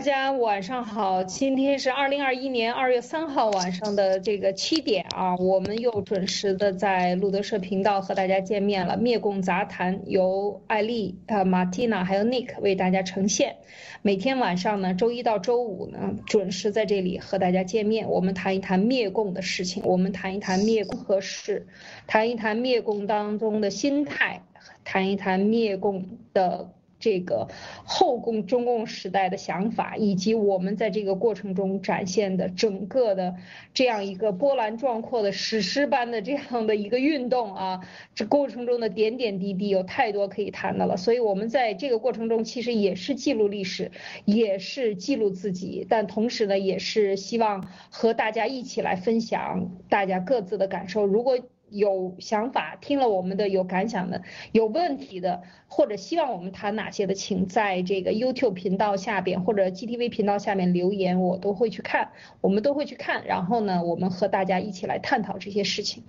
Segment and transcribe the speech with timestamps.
[0.00, 8.96] 大家晚上好，今天是二零二一年二月三号晚上的这个七点啊，我们又准时的在路德社频道和大家见面了。
[8.96, 13.56] 灭共杂谈由艾丽、呃马蒂娜还有 Nick 为大家呈现。
[14.00, 18.08] 每天晚上呢，周一到周五呢，准时在这里和大家见面。
[18.08, 21.66] 我们谈一谈灭共的事情，我们谈一谈灭共何事，
[22.06, 24.40] 谈一谈灭共当中的心态，
[24.82, 26.70] 谈一谈灭共的。
[27.00, 27.48] 这个
[27.84, 33.34] 后共中共时代的想法，以及我们在这个过程中展现的整个的
[33.74, 37.80] 这样一个波澜壮阔的史诗般的这样的一个运动啊，
[38.14, 40.96] 这过程中的点点滴滴有太多可以谈的了。
[40.96, 43.90] 所以，我们在这个过程中其实也是记录历史，
[44.26, 51.06] 也是记录自己，但同时呢，也是希望和大家一起来分享大家各自的感受。
[51.06, 51.38] 如果
[51.70, 63.24] 有想法，听了我们的有感想的，有问题的，或者希望我们谈哪些的，请在这个 YouTube 频道下边或者 GTV 频道下面留言，我都会去看，我们都会去看。
[63.24, 66.02] 然后呢，我们和大家一起来探讨这些事情。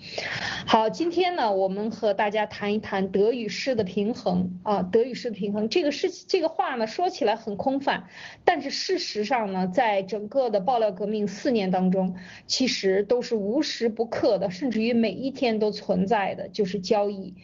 [0.66, 8.08] 好，今天呢，我们和大家谈一谈德与失的平衡啊，德与失的平衡这个事情这个话呢，说起来很空泛，
[8.44, 12.16] 但是事实上呢，在整个的爆料革命四年当中，
[12.48, 15.52] 其实都是无时不刻的，甚至于每一天。
[15.62, 17.36] 都存在的就是交易，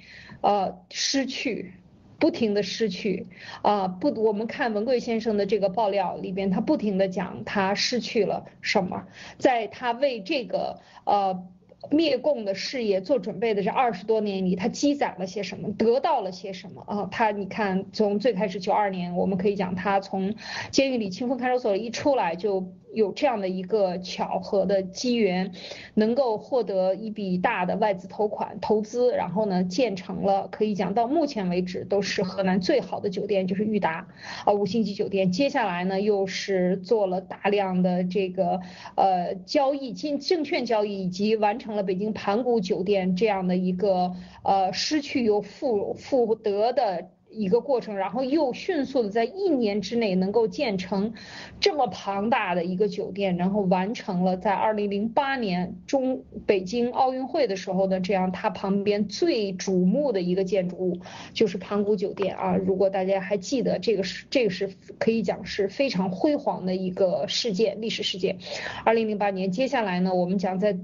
[0.42, 1.74] 呃，失去，
[2.20, 3.28] 不停的失去，
[3.62, 9.06] 啊，不，我们看文贵先生的这个爆料里边，他不停的讲他失去了什么，
[9.38, 11.44] 在他为这个呃
[11.92, 17.08] 灭共的事业做准备的这二十多年里，他积攒了些什么，得到了些什么啊？
[17.12, 20.34] 他你看，从最开始九二年，我们可以讲他从
[20.72, 22.72] 监狱里清风看守所一出来就。
[22.98, 25.52] 有这样的一个巧合的机缘，
[25.94, 34.08] 能够获得一笔大的外资投款投资，然后呢建成了可以讲到目前为止都是河南最好的酒店，就是裕达
[34.46, 35.32] 啊五星级酒店。
[35.32, 38.60] 接下来呢又是做了大量的这个
[38.96, 47.10] 呃交易金证券交易，以及完成了北京盘古酒店这样的一个呃失去又复复得的。
[47.30, 51.14] 一个过程，然后又迅速的在一年之内能够建成
[51.60, 61.00] 这么庞大的一个酒店，然后完成了在二零零八年中北京奥运会的时候呢，这样它旁边最瞩目的一个建筑物
[61.34, 62.56] 就是盘古酒店啊。
[62.56, 68.38] 如果大家还记得，这个是这个是可以讲是非常辉煌的一个事件，历史事件。
[68.84, 70.78] 二零零八年，接下来呢，我们讲在。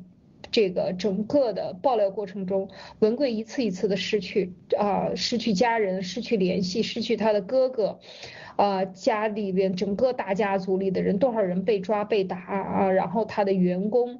[0.54, 2.70] 这个整个的爆料过程中，
[3.00, 8.00] 文贵一次一次的失去啊，失去家人，失去联系，失去他的哥哥，
[8.56, 14.20] 啊，家里边整个大家族里的人，多少人被抓被打啊，然后他的员工，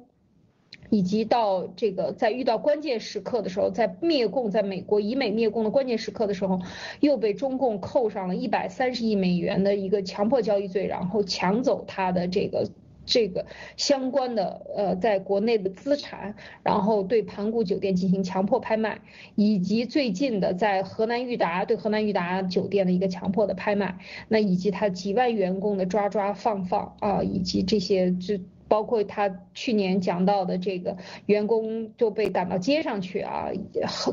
[0.90, 6.60] 以及到这个在遇到关键时刻的时候，在灭共，在美国以美灭共的关键时刻的时候，
[6.98, 12.68] 又被中共扣上了一百三十亿美元的一个强迫交易罪，然后抢走他的这个。
[13.06, 19.00] 这个相关的呃，在国内的资产，然后对盘古酒店进行强迫拍卖，
[19.34, 23.98] 以及最近的在河南裕达对河南裕达酒店的一个强迫的拍卖，
[24.28, 28.40] 那以及他几万员工的抓抓放放啊，以及这些这。
[28.68, 33.48] 包括他去年讲到的这个员工就被赶到街上去啊，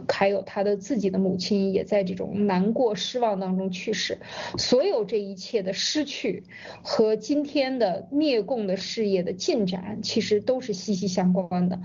[0.08, 4.18] 还有他的自己的母亲也在这种难过失望当中去世，
[4.58, 6.44] 所有这一切的失去
[6.84, 11.80] 和今天的灭共的事业的进展，其实都是息息相关的。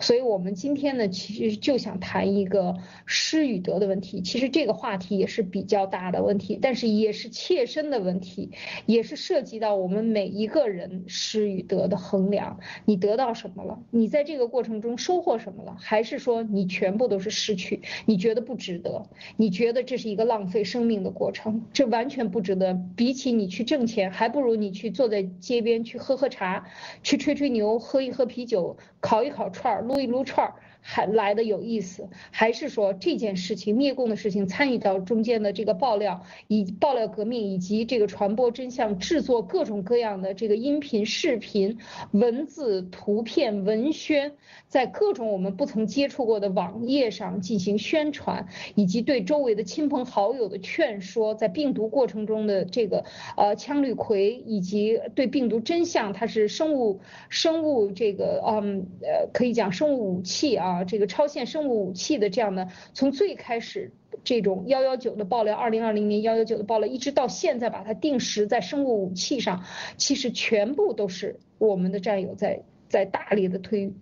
[0.00, 4.20] 所以我们今天呢，其实就想谈一个失与得的问题。
[4.22, 8.50] 其实这个话题也是比较大的问题，但是也是切身的问题，
[8.86, 12.11] 也是涉及到我们每一个人失与得的。
[12.12, 13.78] 衡量你得到什么了？
[13.90, 15.74] 你在这个过程中收获什么了？
[15.80, 17.80] 还是说你全部都是失去？
[18.04, 19.06] 你觉得不值得？
[19.38, 21.64] 你觉得这是一个浪费生命的过程？
[21.72, 22.78] 这完全不值得。
[22.94, 26.66] 比起你去挣钱，还不如你去坐在街边去喝喝茶，
[27.02, 30.54] 去吹吹牛，喝一喝啤酒，烤一烤串儿，撸一撸串儿。
[30.84, 41.78] 还来的有意思，还是说这件事情灭共的事情参与到中间的这个爆料，以爆料革命以及这个传播真相，制作各种各样的这个音频、视频、
[42.10, 44.34] 文字、图片、文宣，
[44.68, 53.04] 在各种我们不曾接触过的网页上进行宣传，以及对周围的亲朋好友的劝说，在病毒过程中的这个
[53.36, 60.84] 呃羟氯喹，以及对病毒真相它是生物生物这个嗯呃可以讲生物武器啊。
[60.84, 63.92] 这个超限生物武器的这样的，从最开始
[64.24, 69.64] 这种幺幺九的爆料，二零二零年幺幺九的爆料，一直到现在把它定时在生物武器上，
[69.96, 73.92] 其实全部都是我们的战友在在大力的推。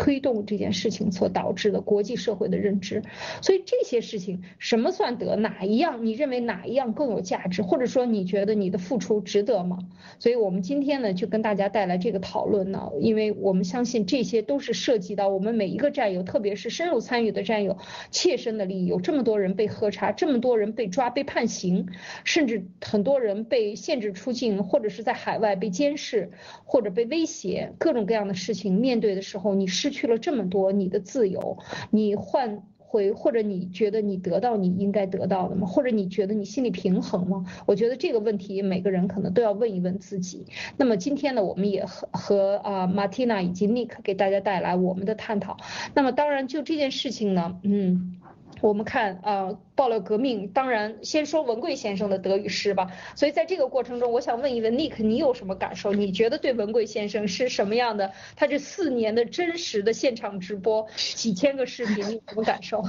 [0.00, 3.02] 推动这件事情所导致的国际社会的认知。
[3.42, 5.36] 所以这些事情，什么算得？
[5.36, 6.06] 哪一样？
[6.06, 7.60] 你认为哪一样更有价值？
[7.60, 9.78] 或者说你觉得你的付出值得吗？
[10.18, 17.76] 所以我们今天呢，就跟大家带来这个讨论呢，因为我们相信这些都是涉及到我们每一个战友，特别是深入参与的战友
[18.10, 18.86] 切身的利益。
[18.86, 21.88] 有这么多人被核查，这么多人被抓、被判刑，
[22.24, 26.30] 甚至很多人被限制出境，或者是在海外被监视，
[26.64, 31.58] 或者被威胁，各种各样的事情面对的时候，你是去了这么多你的自由，
[31.90, 32.62] 你换。
[32.92, 35.64] 回或者你觉得你得到你应该得到的吗？
[35.64, 37.44] 或者你觉得你心里平衡吗？
[37.64, 40.46] 我觉得这个问题每个人可能都要问一问自己。
[40.76, 45.56] 那么今天呢，我们也和和啊马蒂娜以及尼克给大家带来我们的探讨。
[45.94, 48.16] 那么当然就这件事情呢，嗯。
[48.60, 52.90] 我们看呃，爆料革命，当然先说文贵先生的得与失吧。
[53.14, 55.92] 所以在这个过程中，我想问一问 Nick，你有什么感受？
[55.92, 58.12] 你觉得对文贵先生是什么样的？
[58.36, 62.84] 他这四年的真实的现场直播，几千个视频，你什么感受？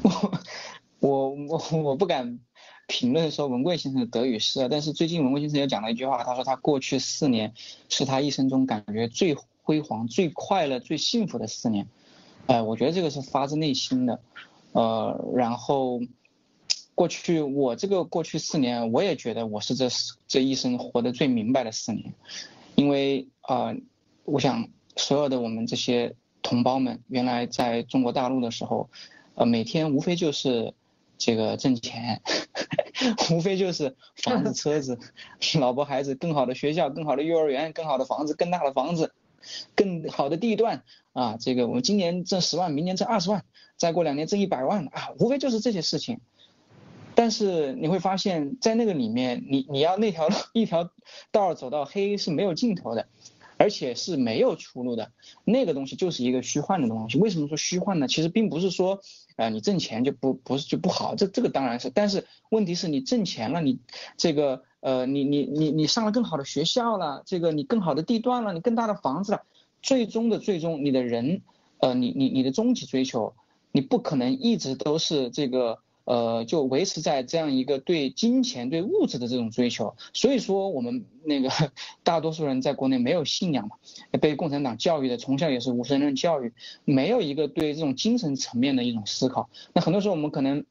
[1.00, 2.38] 我我我我不敢
[2.86, 7.52] 评论说文贵先生的得与失啊，但是最近文贵先生也讲了一句话，他说他过去四年
[7.88, 11.86] 是他一生中感觉最辉煌、最快乐、最幸福的四年。
[12.46, 14.20] 哎，我觉得这个是发自内心的。
[14.76, 16.00] 呃，然后
[16.94, 19.88] 过去我这个过去四年，我也觉得我是这
[20.28, 22.12] 这一生活得最明白的四年，
[22.74, 23.74] 因为啊，
[24.24, 28.90] 我想所有的我们这些同胞们，原来在中国大陆的时候，
[29.34, 30.74] 呃，每天无非就是
[31.16, 32.20] 这个挣钱，
[33.32, 34.98] 无非就是房子、 车子、
[35.58, 39.14] 老婆、孩子、更好的学校、更好的幼儿园、更好的房子、更大的房子、
[39.74, 40.82] 更好的地段
[41.12, 43.44] 啊，这个我们今年挣十万，明年挣二十万。
[43.76, 46.20] 再过两年挣一百万啊，无非就是这些事情。
[47.14, 50.90] 但是你会发现在那个里面，你你要那条一条
[51.30, 53.06] 道走到黑是没有尽头的，
[53.58, 55.12] 而且是没有出路的。
[55.44, 57.18] 那个东西就是一个虚幻的东西。
[57.18, 58.08] 为什么说虚幻呢？
[58.08, 59.00] 其实并不是说，
[59.36, 61.90] 啊，你挣钱就不不是就不好，这这个当然是。
[61.90, 63.78] 但是问题是你挣钱了，你
[64.16, 69.42] 这个呃，你你你你上了更好的学校了，这个你更好的地段了，你更大的房子了，
[69.82, 71.42] 最终的最终，你的人，
[71.78, 73.34] 呃，你你你的终极追求。
[73.72, 79.94] 你不可能一直都是这个，呃，就维持在这样一个对金钱、对物质的这种追求。
[80.14, 81.50] 所以说，我们那个
[82.04, 83.76] 大多数人在国内没有信仰嘛，
[84.20, 86.52] 被共产党教育的，从小也是无神论教育，
[86.84, 89.50] 没有一个对这种精神层面的一种思考。
[89.72, 90.64] 那很多时候我们可能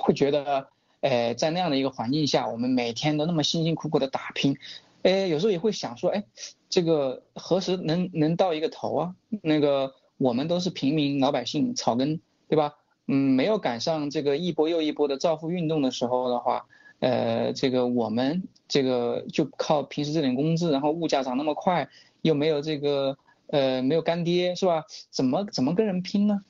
[0.00, 0.68] 会觉得，
[1.00, 4.56] 呃，在那样的一个环境下，我们每天都那么辛辛苦苦的打拼，
[5.02, 6.24] 哎，有时候也会想说，哎，
[6.68, 9.14] 这个何时能能到一个头啊？
[9.42, 12.20] 那个我们都是平民老百姓，草根。
[12.50, 12.76] 对吧？
[13.10, 16.66] 嗯，没有赶上这个一波又一波的造富运动的时候的话，
[17.00, 21.88] 呃，这个我们这个就靠平时这点工资，然后物价涨那么快，
[22.20, 23.16] 又没有这个
[23.46, 24.84] 呃没有干爹，是吧？
[25.10, 26.42] 怎么怎么跟人拼呢？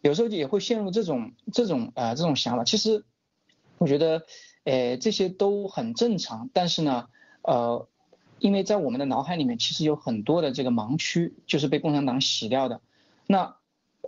[0.00, 2.64] 有时候也会陷入这种这种呃这种想法。
[2.64, 3.04] 其实
[3.76, 4.22] 我觉得，
[4.64, 6.48] 呃，这些都很正常。
[6.54, 7.08] 但是呢，
[7.42, 7.86] 呃，
[8.38, 12.80] 因为在我们的脑海里面，其实有很多的这个盲区，就是被共产党洗掉的。
[13.26, 13.56] 那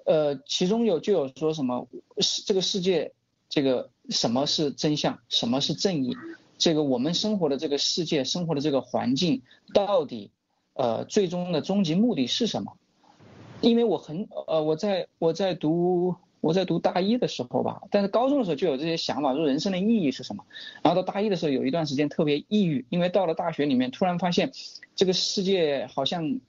[0.06, 1.86] 呃，其中有就有说什么
[2.18, 3.12] 世这个世界，
[3.48, 6.16] 这个什么是真相，什么是正义？
[6.58, 9.42] 这个我们生活的这个世界，生活的这个环境，
[9.72, 10.30] 到底
[10.74, 12.72] 呃最终的终极目的是什么？
[13.60, 20.44] 因为我很呃我在我在读我在读大一的时候吧，但是高中的时候就有这些想法，说人生的意义是什么？
[20.82, 24.52] 然后到大一的时候有一段时间特别抑郁，因为到了大学里面突然发现
[24.96, 26.40] 这个世界好像。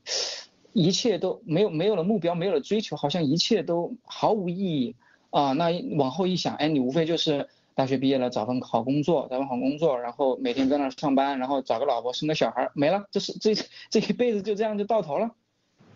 [0.74, 4.96] 一切都没有没有了目标，没有了追求，好像一切都毫无意义
[5.30, 5.52] 啊！
[5.52, 13.54] 那往后一想，哎，你无非就是大学毕业了，找份好工作，找份好工作，然后每天在那上班，然后找个老婆，生个小孩，没了，这是这
[13.90, 15.32] 这一辈子就这样就到头了，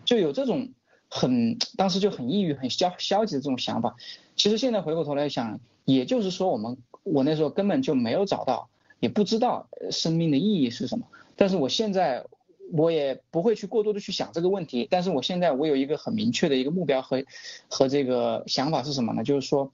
[0.04, 0.68] 就有这种
[1.08, 3.96] 很当时就很抑郁、很消消极的这种想法。
[4.36, 8.68] 其实现在回过头来想，也就是说我们我那时候根本就没有找到，
[9.00, 11.06] 也不知道生命的意义是什么。
[11.34, 12.26] 但是我现在。
[12.72, 17.24] 我也不会去过多的去想这个问题，但是我现在我有一个很明确的一个目标和
[17.68, 19.22] 和这个想法是什么呢？
[19.22, 19.72] 就是说，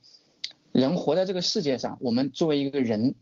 [0.73, 3.15] 人活在这个世界上，我们作为一个人，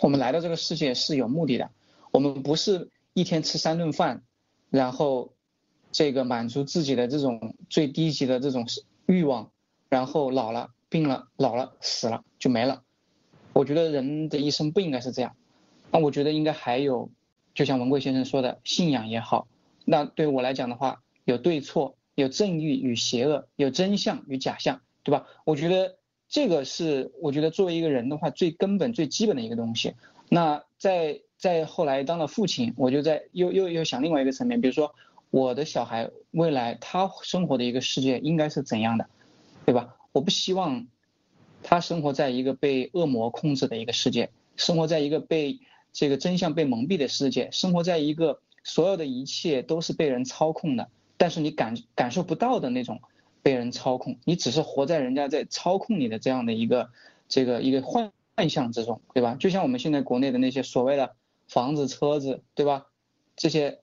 [0.00, 1.70] 我们来到这个世界是有目的的。
[2.10, 4.22] 我们不是一天吃三顿饭，
[4.68, 5.32] 然后
[5.92, 8.66] 这个满足自己的这种最低级的这种
[9.06, 9.50] 欲望，
[9.88, 12.82] 然后老了病了老了死了就没了。
[13.52, 15.36] 我觉得人的一生不应该是这样，
[15.90, 17.10] 那我觉得应该还有。
[17.54, 19.46] 就像文贵先生说的，信仰也好，
[19.84, 25.26] 那对我来讲的话，有对错，有正义与邪恶，有真相与假象，对吧？
[25.44, 25.96] 我觉得
[26.28, 29.94] 这个是我觉得作为一个人的话，最根本、最基本的一个东西。
[30.28, 34.94] 那在在后来当了父亲，我就在又又又想另外一个层面，比如说
[35.30, 39.06] 我的小孩，未来他生活的一个世界应该是怎样的，
[39.66, 39.96] 对吧？
[40.12, 40.86] 我不希望
[41.62, 45.60] 他生活在一个被恶魔控制的一个世界，生活在一个被
[45.92, 53.00] 这个真相被蒙蔽的世界，生活在一个所有的一切都是被人操控的，但是你感感受不到的那种
[53.42, 56.90] 被人操控，你只是活在人家在操控你的这样的一个
[57.28, 59.36] 这个一个幻幻象之中，对吧？
[59.38, 61.14] 就像我们现在国内的那些所谓的
[61.48, 62.86] 房子、车子，对吧？
[63.36, 63.80] 这些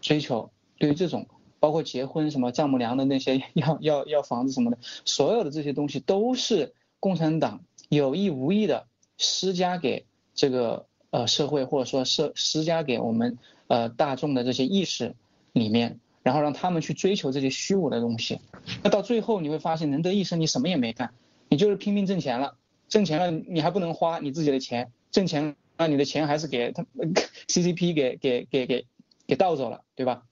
[0.00, 1.26] 追求对于这种。
[1.60, 10.84] 包括结婚什么丈母娘的那些要要要房子什么的，所有的这些东西都是共产党有意无意的施加给这个
[11.14, 15.14] 呃社会或者说施施加给我们呃大众的这些意识
[15.52, 18.40] 里面，然后让他们去追求这些虚无的东西。
[18.82, 21.14] 那到最后你会发现，人得一生你什么也没干，
[21.48, 22.56] 你就是拼命挣钱了，
[22.88, 26.84] 挣钱了你还不能花你自己的钱，挣钱那你的钱还是给他
[27.46, 28.86] CCP 给给给给
[29.28, 30.24] 给盗走了，对吧？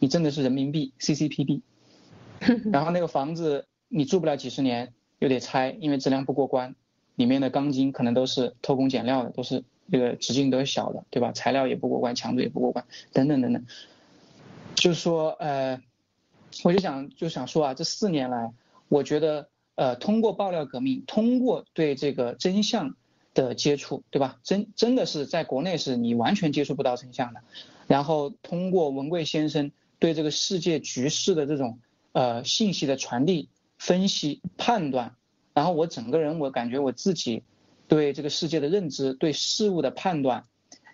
[0.00, 1.62] 你挣的是人民币 CCPB，
[2.70, 6.74] 然后那个房子你住不了几十年又得拆，因为质量不过关，
[7.14, 11.32] 里面的钢筋可能都是偷工减料的，都是这个直径都是小的，对吧？
[11.32, 13.64] 材料也不过关，强度也不过关，等等等等。
[14.74, 15.80] 就是说，呃，
[16.62, 18.52] 我就想就想说啊，这四年来，
[18.88, 22.96] 我觉得呃，通过爆料革命，通过对这个真相
[23.34, 24.38] 的接触，对吧？
[24.42, 27.40] 真真的是在国内是你完全接触不到真相的，
[27.86, 29.70] 然后通过文贵先生。
[30.00, 31.78] 对这个世界局势的这种
[32.12, 33.48] 呃信息的传递、
[33.78, 35.14] 分析、判断，
[35.54, 37.42] 然后我整个人我感觉我自己
[37.88, 40.44] 对这个世界的认知、对事物的判断，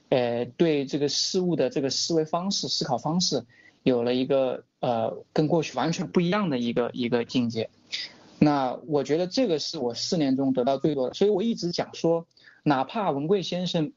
[0.09, 3.44] 呃，对这个事物的这个思维方式、思考方式，
[3.82, 7.70] 有了一个呃跟过去完全不一样的一个一个境界。
[8.38, 12.26] 那我觉得这个是我四年中得到最多的，所以我一直讲说，
[12.62, 13.92] 哪怕文贵先生。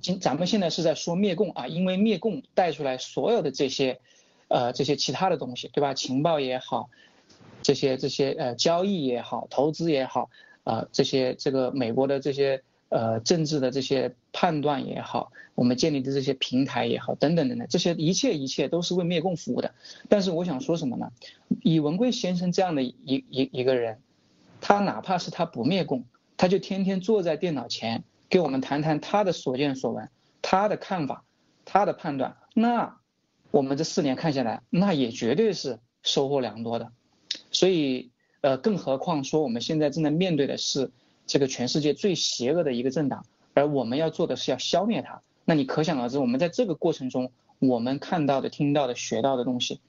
[0.00, 4.00] 今咱们现在是在说灭共啊，因为灭共带出来所有的这些，
[4.48, 5.92] 呃，这些其他的东西，对吧？
[5.92, 6.88] 情报也好，
[7.60, 10.30] 这些这些呃交易也好，投资也好，
[10.64, 19.74] 啊，这些这个美国的这些呃政治的这些判断也好，我们建立的这些平台也好，等等等等，这些一切一切都是为灭共服务的。
[20.08, 21.10] 但是我想说什么呢？
[21.62, 23.98] 以文贵先生这样的一一一个人，
[24.60, 26.04] 他哪怕是他不灭共，
[26.36, 28.04] 他就天天坐在电脑前。
[28.28, 30.08] 给我们谈谈他的所见所闻，
[30.40, 31.24] 他的看法，
[31.64, 32.36] 他的判断。
[32.54, 33.00] 那
[33.50, 36.92] 我们这四年看下来，那也绝对是收获良多的。
[37.50, 40.90] 所以，呃，更何况说我们现在正在面对的是
[41.26, 45.20] 这个全世界最邪恶的一个政党，而我们要做的是要消灭它。
[45.44, 49.80] 那你可想而知，我们在这个过程中，我们看到的、听到的、学到的东西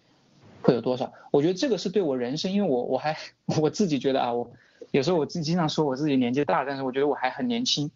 [0.62, 1.13] 会有多少？
[1.31, 3.15] 我觉得这个是对我人生，因为我我还
[3.62, 4.51] 我自己觉得啊，我
[4.91, 7.89] 有时候我自己经常说我自己年纪大，但是我觉得我还很年轻。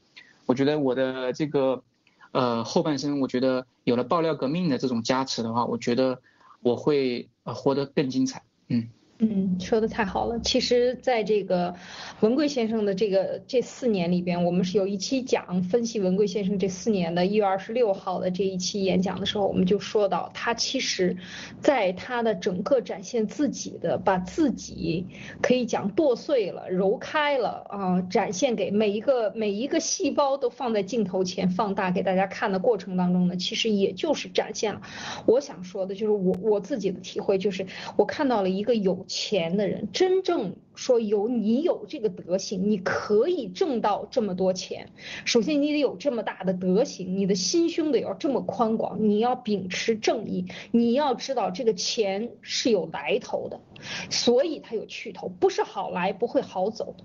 [0.46, 1.84] 我觉得我的这个，
[2.32, 6.20] 呃，后半生，我觉得有了爆料革命的这种加持的话，我觉得
[6.62, 8.88] 我会活得更精彩，嗯。
[9.20, 10.38] 嗯，说的太好了。
[10.42, 11.74] 其实，在这个
[12.20, 21.16] 文贵先生的这个这四年里边，我们是有一期讲分析文贵先生这四年的一月二十六号的这一期演讲的时候，我们就说到，他其实
[21.62, 25.08] 在他的整个展现自己的，把自己
[25.42, 34.82] 可以讲剁碎了、揉开了啊，展现给每一个每一个细胞都放在镜头前放大给大家看的过程当中呢，其实也就是展现了
[35.26, 39.05] 我想说的，就是我我自己的体会，就是我看到了一个有。
[39.06, 44.90] 钱的人真正说有你有这个德行，你可以挣到这么多钱。
[45.24, 53.62] 首先你得有这么大的德行，你的心胸得要这么宽广，你要秉持正义，你要知道这个钱是有来头的，
[54.10, 56.96] 所以它有去头，不是好来不会好走，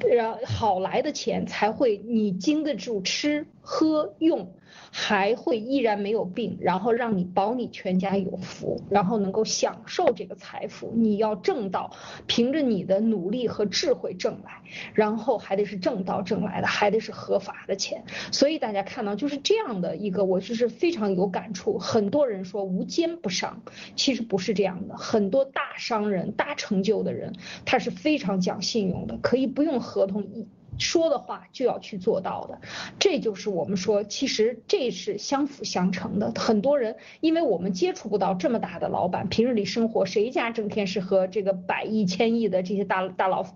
[0.00, 4.54] 然好来的钱才会你经得住吃喝用。
[4.90, 10.92] 还会依然没有病，然后让你保你全家有福，然后能够享受这个财富。
[10.94, 14.62] 你要挣到，凭着你的努力和智慧挣来，
[14.94, 18.04] 然后还得是正道挣来的，还得是合法的钱。
[18.30, 21.78] 所以大家看到就是这样的一个，我就是非常有感触。
[21.78, 23.62] 很多人说无奸不商，
[23.96, 24.96] 其实不是这样的。
[24.96, 30.46] 很多大商人、大成就的人，他是非常讲信用的，可以不用合同一。
[30.78, 32.60] 说的话就要去做到的，
[32.98, 36.32] 这就是我们说，其实这是相辅相成的。
[36.36, 43.46] 很多人，因为我们接触不到这么大的老板，平日里生活，谁家整天是和这个百亿、千亿的这些大大老，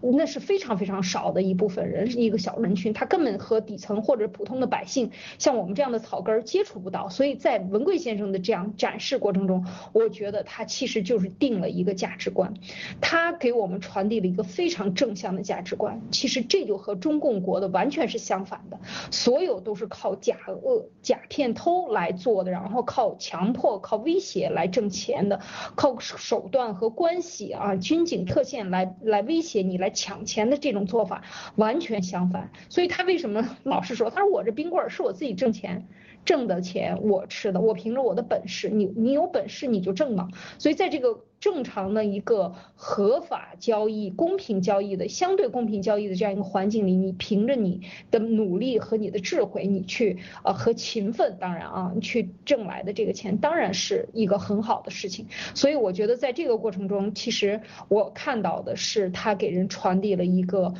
[0.00, 7.08] 那是非常非常少的一部分人，一个小人群，他根本和底层或者普通的百姓，像我们这样的草根接触不到。
[7.08, 12.54] 所以在文贵先生的这样展示过程中，我觉得他其实就是定了一个价值观，
[13.00, 16.02] 他给我们传递了一个非常正向的价值观。
[16.10, 16.76] 其实这就。
[16.76, 18.78] 和中共国的完全是相反的，
[19.10, 25.40] 所有都是靠假恶、假骗偷来做的，然后靠强迫、靠威胁来挣钱的，
[25.74, 31.24] 靠手段和关系啊，军警特线来来威胁你、来抢钱的这种做法
[31.56, 32.50] 完全相反。
[32.68, 35.88] 所以他为什么老是说，他说我这冰棍是我自己挣钱。
[36.26, 40.28] 挣的钱我吃的，我凭着我的本事，你你有本事你就挣嘛。
[40.58, 55.26] 所以在这个正常的一个合法交易、公平交易的相对公平交易的这样一个环境里，你凭着你的努力和你的智慧，你去呃和勤奋，当然啊，你去挣来的这个钱，当然是一个很好的事情。
[55.54, 60.74] 所以我觉得在这个过程中，其实我看到的是他给人传递了一个。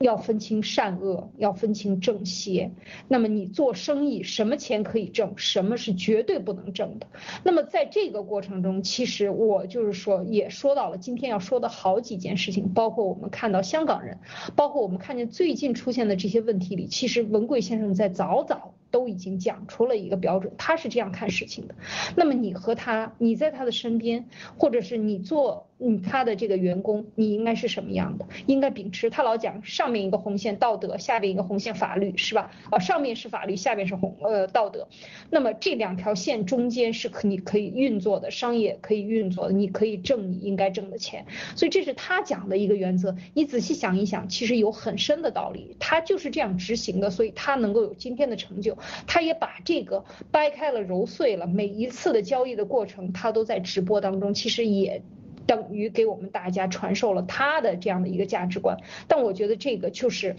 [0.00, 2.72] 要分清善恶，要分清正邪。
[3.06, 7.06] 那么你做生意，什么钱可以挣，什么是绝对不能挣的。
[7.44, 14.18] 那么在这个过程中，其实我就是说，也说到了今天要说的好几件事情，包括我们看到香港人，
[14.56, 18.74] 包括我们看见最近出现的这些问题里，其实文贵先生在早早。
[18.90, 21.74] 都已经讲出了一个标准，他是这样看事情的。
[22.16, 28.26] 那么你和他，你在他的身边，或者是你做嗯他的这个员工，你应该是什么样的？
[28.46, 32.50] 应该秉持他老讲上面一个红线道德，下边一个红线法律，是吧？
[32.70, 34.88] 啊，上面是法律，下边是红呃道德。
[35.30, 41.26] 那么这两条线中间是可你可以运作的，商业可以运作的，你可以挣你应该挣的钱。
[41.54, 43.16] 所以这是他讲的一个原则。
[43.34, 45.76] 你仔细想一想，其实有很深的道理。
[45.78, 48.76] 他就是这样执行的，所以他能够有今天的成就。
[49.06, 55.02] 他也把这个掰开了揉碎了，每一次的交易的过程，他都在直播当中，其实也
[55.46, 58.78] 等于给我们大家传授了他的这样的一个价值观。
[59.08, 60.36] 但我觉得这个就是。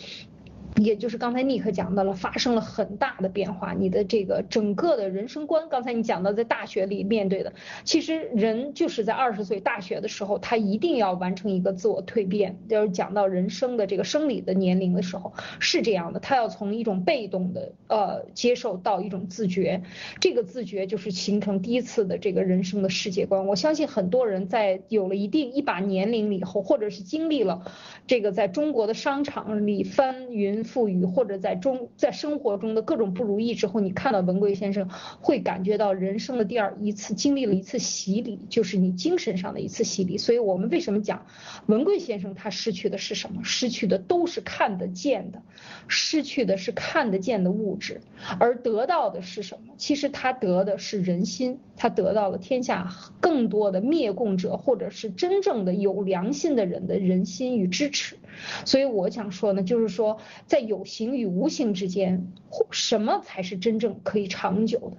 [0.78, 12.58] 也就是刚才尼克讲到了，发生了很大的变化，你的这个整个的人生观，刚才你讲到在大学里面对的，其实人就是在二十岁大学的时候，他一定要完成一个自我蜕变。
[12.70, 19.84] 就是讲到人生的这个生理的年龄的时候，是这样的，他要从一种被动的呃接受到一种自觉，
[20.20, 23.46] 这个自觉就是形成第一次的这个人生的世界观。
[23.46, 27.66] 我相信很多人在有了一定一把年龄以后，或者是经历了
[28.08, 30.61] 这个在中国的商场里翻云。
[30.64, 40.18] 赋予或者在中在生活中的各种不如意之后，你看到文贵先生，会感觉到人生的第二一次经历了一次洗礼，就是你精神上的一次洗礼。
[40.18, 41.26] 所以我们为什么讲
[41.66, 43.44] 文贵先生他失去的是什么？
[43.44, 45.42] 失去的都是看得见的，
[45.88, 48.02] 失去的是看得见的物质，
[48.40, 49.74] 而得到的是什么？
[49.78, 58.18] 其实他得的是人心，他得到了天下更多的灭共者，或者是真正的有良心的人的人心与支持。
[58.66, 60.18] 所以我想说呢，就是说。
[60.52, 62.28] 在有形与无形之间，
[62.72, 64.98] 什么才是真正可以长久的？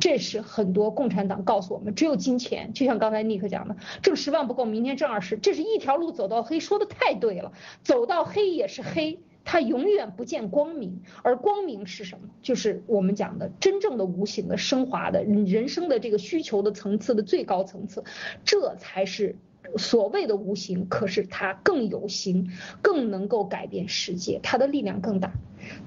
[0.00, 2.72] 这是很多共产党告诉我们，只有金钱。
[2.72, 7.52] 就像刚才尼克讲的，挣十万不够，明天挣二十，这是一条路走到黑，说的太对了。
[7.82, 11.02] 走到黑也是黑，它永远不见光明。
[11.22, 12.30] 而光明是什么？
[12.40, 18.04] 就是我们讲的真正的无形的升华的人生的这个需求的层次的最高层次，
[18.42, 19.36] 这才是。
[19.76, 22.50] 所谓的无形，可是它更有形，
[22.82, 25.32] 更能够改变世界，它的力量更大。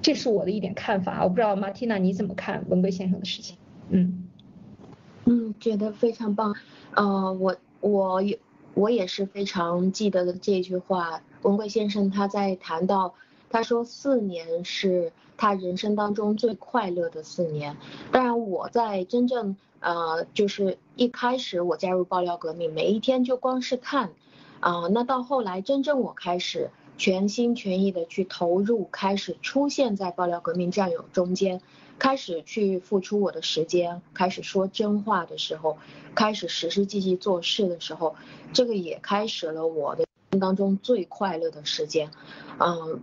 [0.02, 3.56] 这是我的一点看法，我不知道马蒂娜你怎么看文贵先生的事情？
[3.90, 4.28] 嗯
[5.24, 6.54] 嗯，觉得非常棒。
[6.94, 8.38] 呃，我我也
[8.74, 11.22] 我也是非常记得的这句话。
[11.42, 13.14] 文贵先生他在谈到，
[13.50, 17.76] 他说四年是他人生当中最快乐的四年。
[18.12, 19.56] 当然，我在真正。
[19.80, 24.10] 呃，就是一开始我加入爆料革命，每一天就光是看，
[24.58, 31.62] 啊，那到后来真正我开始全心全意的去投入，开始出现在爆料革命战友中间，
[32.00, 35.78] 开始去付出我的时间，开始说真话的时候，
[36.16, 38.16] 开始实实际际做事的时候，
[38.52, 40.04] 这个也开始了我的
[40.40, 42.10] 当中最快乐的时间，
[42.58, 43.00] 嗯。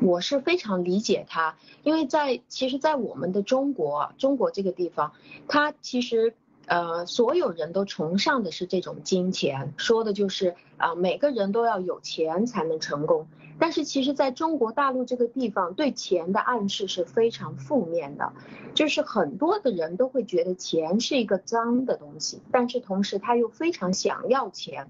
[0.00, 5.12] 我是非常理解他，因为在其实，在我们的中国，中国这个地方，
[5.48, 6.34] 他其实
[6.66, 13.28] 呃，所有人都崇尚的是这种金钱，说的就是啊，每个人都要有钱才能成功。
[13.58, 18.32] 但是其实，在中国大陆这个地方，对钱的暗示是非常负面的，
[18.74, 24.88] 就是很多的人都会觉得钱是一个脏的东西，但是同时他又非常想要钱。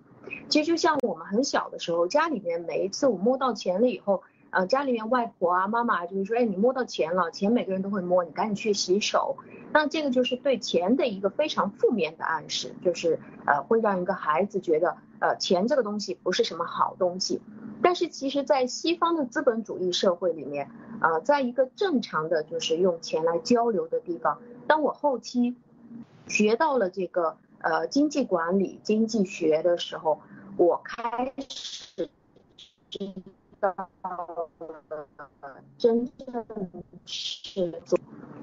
[0.49, 4.23] 其实就像我们很小的时候，家里面每一次我摸到钱了以后。
[4.57, 9.37] 呃，家里面外婆啊、妈妈就是说，哎，你摸到钱了，钱每个人都会摸，你赶紧去洗手。
[9.71, 17.43] 那这个就是对钱的一个非常负面的暗示，就是呃，会让一个孩子觉得，呃，钱这个东西不是什么好东西。
[17.83, 25.55] 但是其实，在西方的资本主义社会里面，啊，在一个正常的就是用钱来交流的地方，当我后期
[26.29, 30.23] 学到了这个呃经济管理、经济学的时候，
[30.57, 32.09] 我开始。
[33.61, 33.75] 到
[35.79, 36.45] 真正
[37.05, 37.83] 是，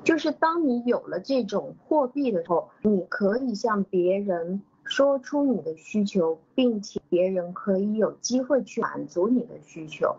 [0.03, 10.15] 就是当你有了这种货币的时候，你可以向别人说出你的需求，并且别人可以有机会去满足你的需求。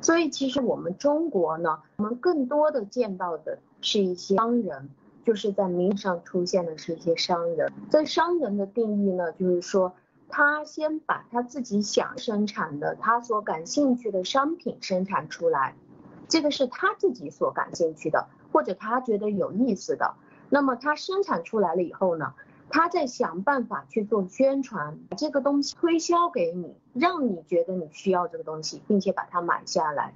[0.00, 4.88] 所以其实我们中国呢，我们更多的见到的是一些商人，
[5.24, 7.70] 就是在名上出现的是一些商人。
[7.90, 9.92] 在商人的定义呢，就是说。
[10.30, 15.74] 他先把他自己想生产的、他所感兴趣的商品生产出来，
[16.28, 20.14] 这个是他自己所感兴趣的，或者他觉得有意思的。
[20.48, 22.34] 那么他生产出来了以后呢，
[22.68, 30.14] 他再想办法去做宣传，把这个东西推销给你，让你觉得你需要这个东西，并且把它买下来。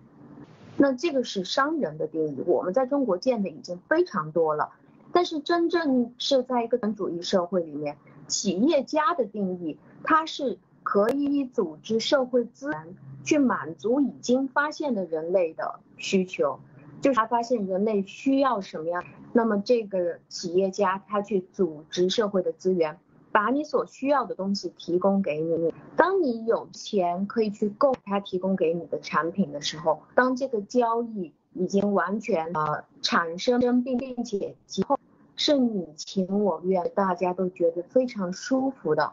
[0.76, 4.70] 那这个是商人的定义，我们在中国见的已经非常多了。
[5.12, 7.96] 但是真正是在一个资本主义社会里面，
[8.26, 9.78] 企业家的定义。
[10.04, 16.60] 它是可以组织社会资源去满足已经发现的人类的需求，
[17.00, 22.98] 就是他发现人类需要什么样，那么这个企业家他去组织社会的资源，
[23.32, 25.72] 把你所需要的东西提供给你。
[25.96, 34.98] 当你有钱可以去购他提供给你的产品的时候，当这个交易已经完全呃产生并并且以后
[35.34, 39.12] 是你情我愿，大家都觉得非常舒服的。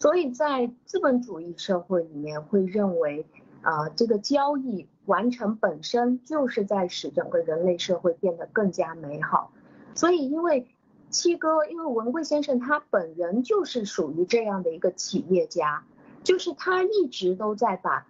[0.00, 3.26] 所以在资本主义社会里面，会认为，
[3.60, 9.52] 啊，这个交易完成本身就是在使整个人类社会变得更加美好。
[9.94, 10.66] 所以，因为
[11.10, 15.84] 七哥，因为文贵先生他本人就是属于这样的一个企业家，
[16.24, 18.06] 就是他一直都在把，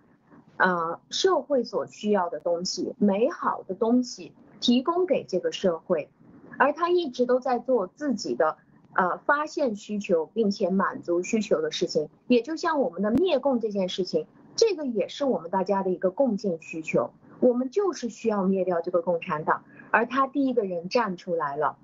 [0.59, 6.09] 呃，社会所需要的东西、美好的东西提供给这个社会，
[6.57, 8.59] 而他一直都在做自己的。
[8.95, 14.27] 呃，发现需求并且满足需求的事情，也就像我们的灭共这件事情，
[14.57, 17.11] 这个也是我们大家的一个共性需求。
[17.39, 21.79] 我们就是需要灭掉这个共产党，而他第一个人站出来了，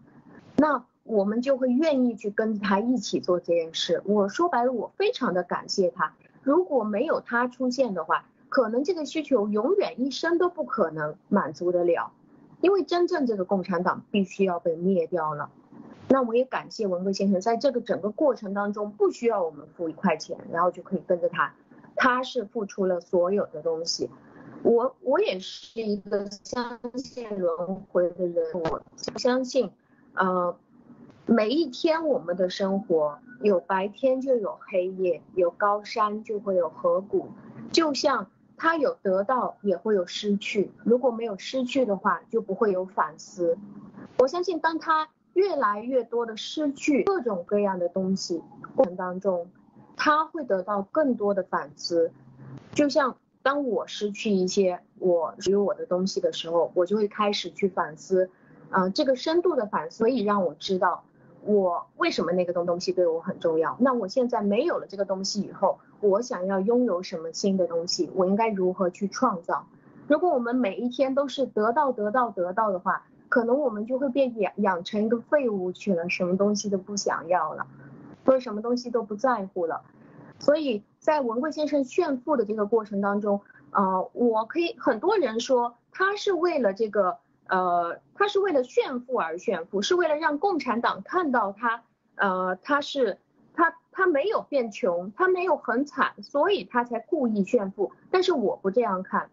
[0.56, 4.02] 那我们就会愿意去跟他一起做这件事。
[4.04, 6.12] 我说白了，我非常的感谢他。
[6.42, 12.12] 如果没有他出现的话，可能这个需求永远一生都不可能满足得了，
[12.60, 15.48] 因为真正这个共产党必须要被灭掉了。
[16.08, 21.52] 那我也感谢文贵先生，在这个整个过程当中，不需要我们付一块钱，然后就可以跟着他，
[21.96, 24.08] 他是付出了所有的东西。
[24.62, 28.80] 我我也是一个相信轮回的人，我
[29.16, 29.70] 相信，
[30.14, 30.56] 呃，
[31.26, 37.26] 每一天我们的生活有白天就有黑夜，有高山就会有河谷，
[37.72, 43.58] 就像他有得到也会有失去，如果没有失去的话，就不会有反思。
[44.18, 45.08] 我相信当他。
[45.36, 48.42] 越来越多的失去各种各样的东西
[48.74, 49.50] 过程当中，
[49.94, 52.10] 他会得到更多的反思。
[52.72, 58.30] 就像当我失去一些我属于我的东西的时候，我就会开始去反思，
[58.70, 61.04] 啊，这个深度的反思可以让我知道
[61.42, 63.76] 我为什么那个东东西对我很重要。
[63.78, 69.66] 那我现在没有了这个东西以后，我想要拥有什么新的东西，我应该如何去创造？
[70.08, 77.66] 如果我们每一天都是得到得到得到的话，可能我们就会变养养成一个废物去了，什么东西都不想要了，
[78.24, 79.82] 或者什么东西都不在乎了。
[80.38, 91.82] 所以在文贵先生炫富的这个过程当中，呃，我可以很多人说他是为了这个，呃，他是为了炫富而炫富，是为了让共产党看到他，
[92.14, 93.18] 呃，他是
[93.54, 97.92] 他他没有变穷，他没有很惨，所以他才故意炫富。
[98.10, 99.30] 但是我不这样看，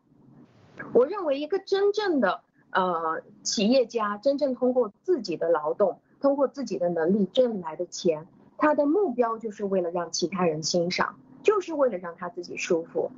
[0.93, 2.41] 我认为一个真正的。
[2.73, 13.12] 呃，企业家真正通过自己的劳动，通过自己的能力挣来的钱，他的目标就是为了让其他人欣赏，就是为了让他自己舒服。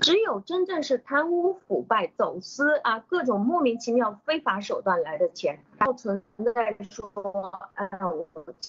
[0.00, 6.22] 只有真正是贪污腐败、走私啊，各种莫名其妙非法手段来的钱，然后存
[6.54, 8.26] 在说，哎，我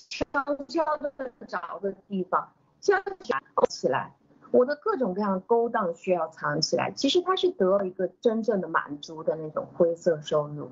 [0.09, 0.25] 悄
[0.67, 1.13] 悄的
[1.47, 4.13] 找个地方，悄悄起来。
[4.51, 10.69] 我的各种各样的勾当需要藏起来，其实他是得了一个真正的满足的那种灰色收入，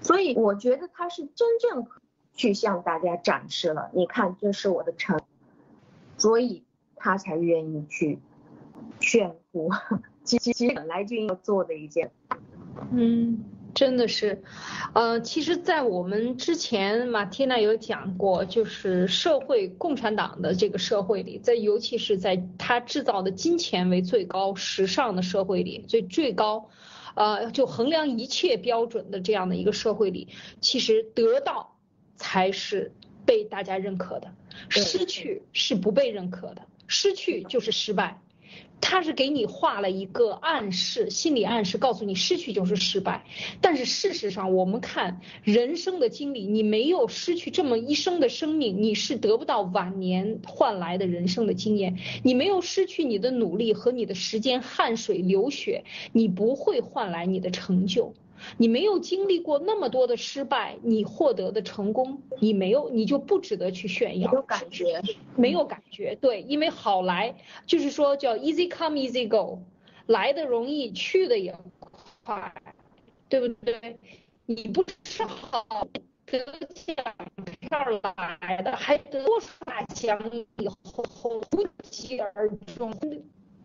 [0.00, 1.86] 所以我觉得他是真正
[2.32, 5.20] 去向大家展示了，你看这是我的成，
[6.16, 6.64] 所以
[6.96, 8.18] 他才愿意去
[9.00, 9.70] 炫富，
[10.24, 12.10] 其 实其实本来就应该做的一件，
[12.92, 13.44] 嗯。
[13.78, 14.42] 真的是，
[14.92, 26.68] 呃，其实，在我们之前，马蒂娜有讲过，就是社会共产党的这个社会里，在尤其是在他制造的金钱为最高时尚的社会里，最最高，
[27.14, 30.26] 呃，就衡量一切标准的这样的一个社会里，
[30.60, 31.76] 其实得到
[32.16, 32.92] 才是
[33.24, 34.34] 被大家认可的，
[34.70, 38.20] 失去是不被认可的，失去就是失败。
[38.80, 43.24] 他是给你画了一个暗示，心理暗示，告诉你失去就是失败。
[43.60, 51.98] 但是事实上，我们看人生的经历，你没有失去这么一生的生命，你是得不到晚年换来的人生的经验。
[52.22, 58.14] 你没有失去你的努力和你的时间、汗水、流血，你不会换来你的成就。
[58.56, 64.30] 你没有经历过那么多的失败，你获得的成功，你没有，你就不值得去炫耀。
[64.30, 65.02] 没有感觉，
[65.36, 67.34] 没有感觉，对，因为好来，
[67.66, 69.60] 就是说叫 easy come easy go，
[70.06, 71.56] 来的容易，去的也
[72.24, 72.52] 快，
[73.28, 73.98] 对不对？
[74.46, 75.66] 你不是好
[76.24, 76.38] 得
[76.74, 76.96] 奖
[77.60, 77.78] 票
[78.40, 80.18] 来的，还得多大奖
[80.56, 81.04] 以后
[81.52, 82.92] 无疾而终。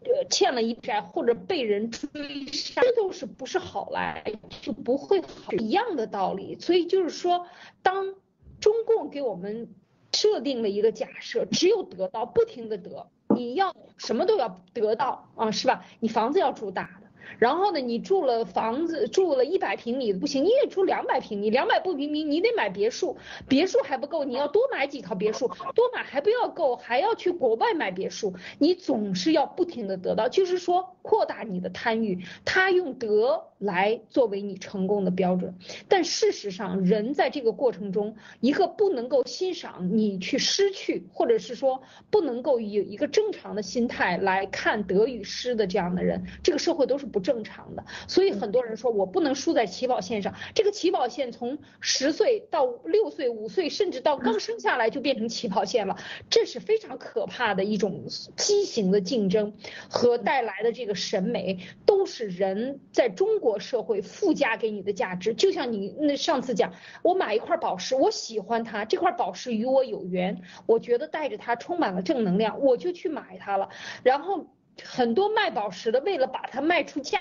[0.06, 4.24] 呃，欠了一债或者被人追杀，这都是不是好来
[4.62, 6.60] 就不会好一样的道理。
[6.60, 7.48] 所以就是说，
[7.82, 8.16] 当
[8.60, 9.70] 中共给我们
[10.12, 15.86] 设定了一个假设，只有得到，不停的得，你要什么都要得到啊，是吧？
[16.00, 17.00] 你房子要住大。
[17.40, 35.56] 然后呢，你住了房子，住了一百平米的不行，你也住两百平米，两百不平米，你得买别墅，别墅还不够，你要多买几套别墅，多买还不要够，还要去国外买别墅，你总是要不停的得到，就是说扩大你的贪欲，他用得来作为你成功的标准，
[35.88, 47.24] 但事实上人在这个过程中，一个不能够欣赏你去失去，或者是说不能够以一个正常的心态来看得与失的这样的人，这个社会都是不。
[47.24, 50.36] 正常的，所以很多人说我不能输在起跑线上。
[50.54, 55.96] 这个起跑线从十岁到六岁、五岁，甚至到刚生下来就变成起跑线了，
[56.30, 58.04] 这是非常可怕的一种
[58.36, 59.54] 畸形的竞争
[59.90, 65.34] 和带来的这个审美，都是人在中国社会附加给你的价值。
[65.34, 66.74] 就像你那上次讲，
[67.04, 73.70] 我买一块宝石，我喜欢它，这块宝石与我有缘，我觉得带着它充满了正能量，我就去买它了，
[74.04, 74.46] 然后。
[74.82, 77.20] 很多卖宝石的，为了把它卖出价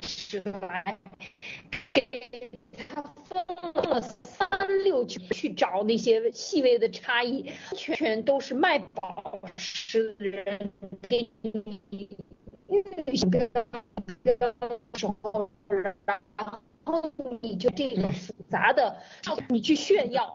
[0.00, 0.98] 值来，
[1.92, 2.50] 给
[2.88, 4.48] 他分了三
[4.82, 10.72] 六九去找那些细微的差异，全都是卖宝石的人
[11.08, 11.80] 给你
[12.68, 13.48] 预想的
[14.94, 16.20] 时候，然
[16.84, 19.02] 后你就这个复杂的，
[19.48, 20.34] 你去炫耀。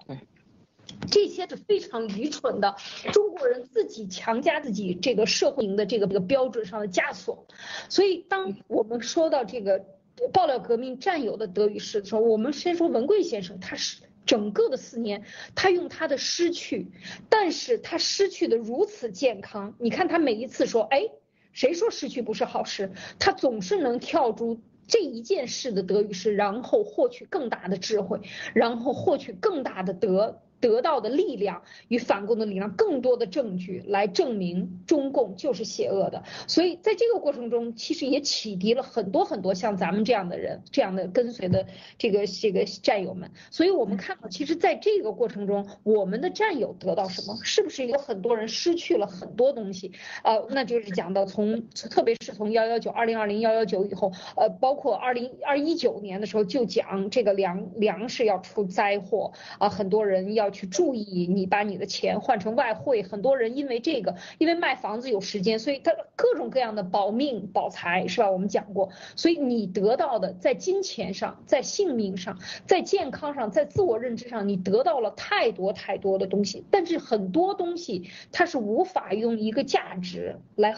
[1.11, 2.75] 这些是非常愚蠢的，
[3.11, 7.45] 中国人自己强加自己这个社会的这个这个标准上的枷锁。
[7.89, 9.85] 所以，当我们说到这个
[10.31, 15.23] 爆料革命战友的德与失的时候，我们先说文贵先生，他是整个的四年，
[15.55, 16.87] 他用他的失去，
[17.29, 19.75] 但是他失去的如此健康。
[19.79, 21.09] 你看他每一次说，哎，
[21.51, 22.91] 谁说失去不是好事？
[23.19, 28.21] 他总是能跳出这一件事的德与失，然后获取更大的智慧，
[28.53, 30.39] 然后获取更大的德。
[30.63, 36.23] 得到的力量与反共的力量，更多的证据来证明中共就是邪恶的。
[36.47, 43.29] 所以在这个过程中，其实也启迪了很多很多像咱们这样的人，这样的跟随的这个这个战友们。
[43.51, 47.37] 所以我们看到，其实在这个过程中，我们的战友得到什么？
[47.43, 49.91] 是不是有很多人失去了很多东西？
[50.23, 60.52] 呃，那就是讲到从，特别是从幺幺九二零二零幺幺九以后，呃，包括二零二一九年的时候，就讲这个粮粮食要出灾祸啊，很多人要。
[60.53, 68.31] 去注意，你把你的钱换成外汇，很多人因为这个，因为卖房子有时间，所以他各种各样的保命保财，是吧？
[68.31, 80.75] 我们讲过，所以你得到的在金钱上，在性命上，在健康上，在自我认知上，你得到了太多太多的东西，但是很多东西它是无法用一个价值来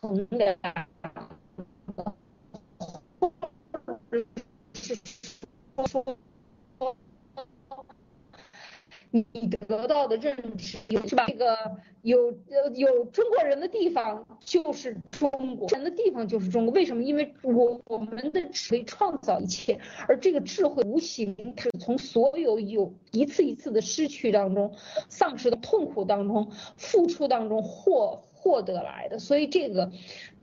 [0.00, 0.56] 衡量。
[9.32, 11.24] 你得到的认知是吧？
[11.28, 11.56] 这个
[12.02, 12.18] 有
[12.50, 16.74] 呃有中国人的地方就是中国人的地方就是中国。
[16.74, 17.02] 为什么？
[17.02, 24.74] 因为我我们的智慧创造一切，而这个智慧无形是从所有有一次一次的失去当中、
[25.08, 29.18] 丧失的痛苦当中、付出当中获获得来的。
[29.20, 29.92] 所以这个。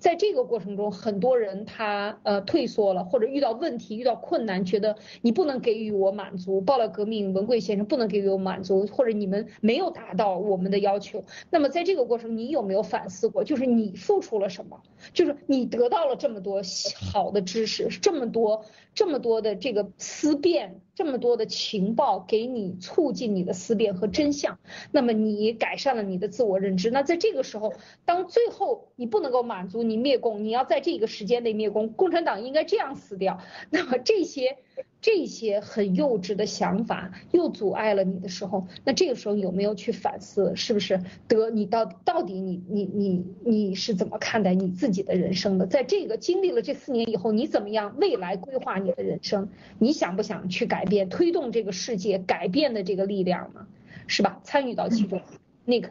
[0.01, 6.59] 在这个过程中，很多人他呃退缩了，或者遇到问题、遇到困难，觉得你不能给予我满足。
[6.59, 11.23] 报了革命，文贵先生不能给予我满足，或者你们没有达到我们的要求。
[11.51, 13.43] 那么在这个过程，你有没有反思过？
[13.43, 14.81] 就是你付出了什么？
[15.13, 16.63] 就是你得到了这么多
[17.11, 24.57] 好的知识，这么多这么多的这个思辨，这么多的情报给你促进你的思辨和真相。
[24.91, 26.89] 那么你改善了你的自我认知。
[26.89, 29.90] 那在这个时候，当最后你不能够满足你。
[29.91, 33.39] 你灭共，你要在这个时间内灭共，共产党应该这样死掉。
[33.69, 34.57] 那么这些
[35.01, 45.67] 这些很幼稚的想法又阻碍了你的时候，那这个时候有没有去反思，是不是得你到到底你你你你是怎么看待你自己的人生的？
[45.67, 49.49] 在这个经历了这四年以后，你怎么样未来规划你的人生？
[49.77, 53.67] 你想不想去改变，推动这个世界改变的这个力量呢？
[54.07, 54.39] 是吧？
[54.43, 55.21] 参与到其中
[55.67, 55.89] ，Nick，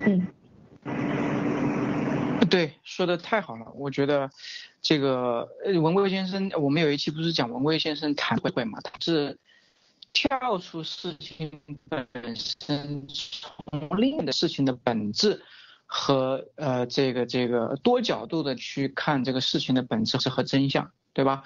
[0.00, 0.26] 嗯。
[2.54, 3.66] 对，说的太好了。
[3.74, 4.30] 我觉得，
[4.80, 5.48] 这个
[5.82, 8.78] 文贵先生，我们有一期不是讲文贵先生谈会会嘛？
[8.80, 9.36] 他是
[10.12, 11.50] 跳出事情
[11.88, 15.42] 本身，从另的事情的本质
[15.84, 21.42] 和呃这个这个多角度的去看这个事情的本质和真相，对吧？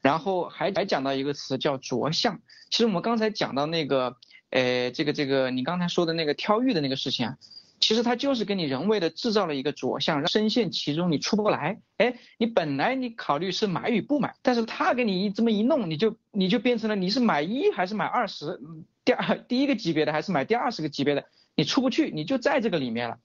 [0.00, 2.40] 然后还还讲到一个词叫着相。
[2.70, 4.16] 其实我们刚才讲到那个，
[4.48, 7.36] 呃，这个这个你刚才说的那个挑玉的那个事情啊。
[7.80, 11.80] 其实它就是给你人为的制造了一个着相，深陷其中你出不来。
[11.96, 18.60] 哎，你本来你考虑是买与不买，但是他给你一这么一弄，你就你就变成了你是买一还是买二十，
[19.04, 23.18] 第二第一个级别的还是买第二十个级别的，你出不去，你就在这个里面了。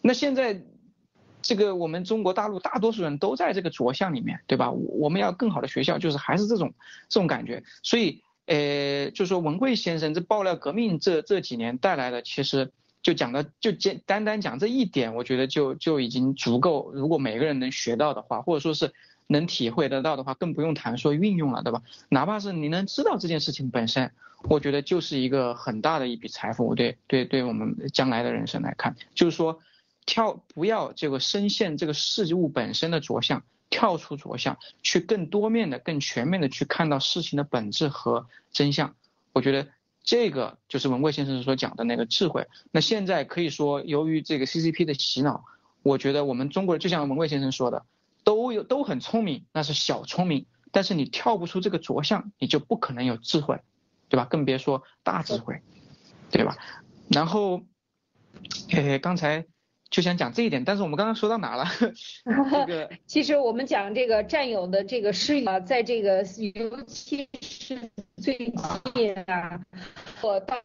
[0.00, 0.62] 那现在
[1.42, 4.70] 这个我们中国大陆大多数人都在这个着相里面，对吧？
[4.70, 6.72] 我们要更好的学校，就是还是这种
[7.08, 7.62] 这种感觉。
[7.82, 12.72] 所以，呃，就说文贵先生这爆料革命这这几年带来的，其实。
[13.06, 16.90] 就讲的就简单单讲这一点，我觉得就就已经足够。
[16.92, 18.92] 如果每个人能学到的话，或者说是
[19.28, 21.82] 能体会得到的话，更不用谈说运用了，对吧？
[22.08, 24.10] 哪怕是你能知道这件事情本身，
[24.48, 26.74] 我觉得就是一个很大的一笔财富。
[26.74, 29.60] 对对对，我们将来的人生来看，就是说
[30.04, 38.96] 跳不要这个深陷这个事物本身的着相，跳出着相，去更多面的、更全面的去看到事情的本质和真相。
[39.32, 39.68] 我觉得。
[40.06, 42.46] 这个就是文贵先生所讲的那个智慧。
[42.70, 45.44] 那现在可以说，由于这个 CCP 的洗脑，
[45.82, 47.84] 我觉得我们中国人就像文贵先生说的，
[48.24, 50.46] 都有都很聪明，那是小聪明。
[50.72, 53.60] 但是你跳不出这个着相，你就不可能有智慧，
[54.08, 54.24] 对吧？
[54.24, 55.60] 更别说大智慧，
[56.30, 56.56] 对吧？
[57.08, 57.60] 然后，
[58.70, 59.44] 嘿，刚才。
[59.88, 61.64] 就想讲这一点，但是我们刚刚说到哪了？
[62.50, 67.92] 这个 其实我们讲这个战友的这个诗啊，在这个尤其是
[68.22, 68.52] 最近
[69.26, 69.60] 啊，
[70.22, 70.58] 我当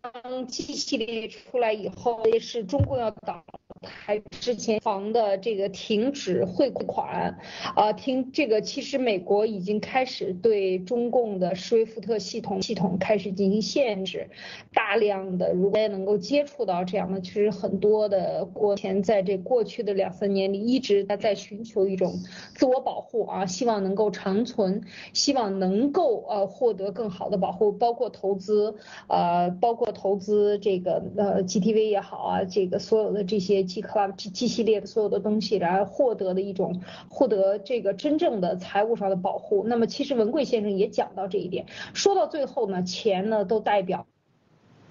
[0.47, 3.43] G 系列出来以后，也是中共要倒
[3.81, 7.39] 台之前防的这个停止汇款，
[7.75, 14.29] 啊，停这个其实美国已经开始对中共的施威夫特系统系统开始进行限制，
[14.73, 19.21] 大量的如果能够接触到这样的，其实很多的国前在。
[19.23, 22.11] 这过去的两三年里，一直在在寻求一种
[22.55, 24.81] 自我保护啊，希望能够长存，
[25.13, 28.75] 希望能够呃获得更好的保护，包括投资，
[29.07, 39.63] 呃，包括投资这个呃 GTV 也好啊，这个所有的这些 G Club G G 系列的所有的东西，来获得的一种获得这个真正的财务上的保护。
[39.65, 44.05] 那么其实文贵先生也讲到这一点，说到最后呢，钱呢都代表。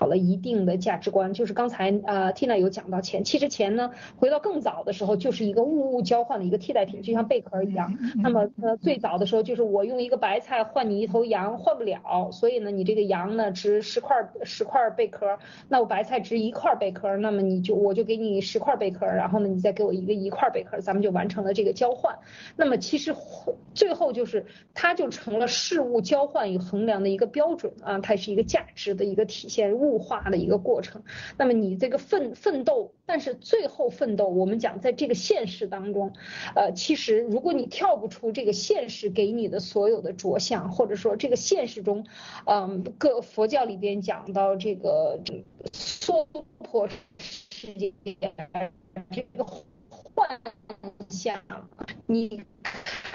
[0.01, 7.99] 好了一定的价值观，就是刚才呃 Tina 有讲到钱，其实钱呢，回到更早的时候就是一个物物交换的一个替代品，就像贝壳一样。
[8.23, 22.17] 那么呃最早的时候就是我用一个白菜换你一头羊，换不了，所以呢你这个羊呢值十块十块贝壳，那我白菜值一块贝壳，那么你就我就给你十块贝壳，然后呢你再给我一个一块贝壳，咱们就完成了这个交换。
[22.57, 23.15] 那么其实
[23.75, 29.90] 最后就是它就成了事物交换与衡量的一个标准啊，它是一个价值的一个体现物。
[29.91, 31.03] 固化的一个过程，
[31.37, 36.13] 那么你这个奋奋斗，但是最后奋斗，我们讲在这个现实当中，
[36.55, 42.07] 呃，其实如果你跳不出这个现实给你的所有的着相，或者说这个现实中，
[42.47, 45.19] 嗯，各佛教里边讲到这个
[45.73, 46.25] 娑
[46.61, 48.33] 婆世界这个
[49.89, 50.41] 幻
[51.09, 51.43] 象，
[52.07, 52.45] 你。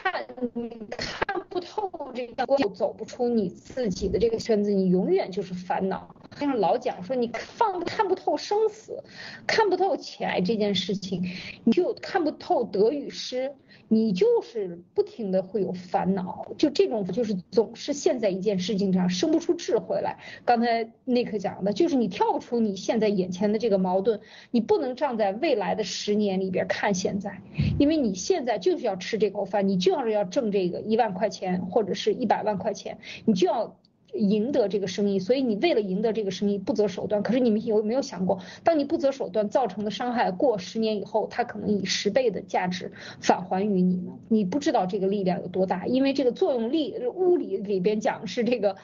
[0.05, 6.15] 看，你看不透这个，就走不出你自己的这个圈子，你永远就是烦恼。
[6.39, 9.03] 像老讲说，你放看不透生死，
[9.47, 11.23] 看不透钱这件事情，
[11.63, 13.53] 你就看不透得与失。
[13.87, 20.17] 你就是不停的会有烦恼，就这种就是总是陷在一件事情上，生不出智慧来。
[20.43, 27.41] 刚才尼克讲的，就是你跳不出你现在眼前的这个矛盾，你不能站在未来的十年里边看现在，
[27.77, 33.77] 因为你现在就是要吃这口饭，你就要是要挣这个一万块钱或者是一百万块钱，你就要
[34.15, 37.21] 赢得这个生意，所以你为了赢得这个生意不择手段。
[37.21, 44.13] 可是你们有没有想过，当你不择手段造成的伤害，过十年以后，它可能以十倍的价值返还于你呢？
[44.29, 48.75] 你不知道这个力量有多大，因为这个作用力，物理里边讲是这个，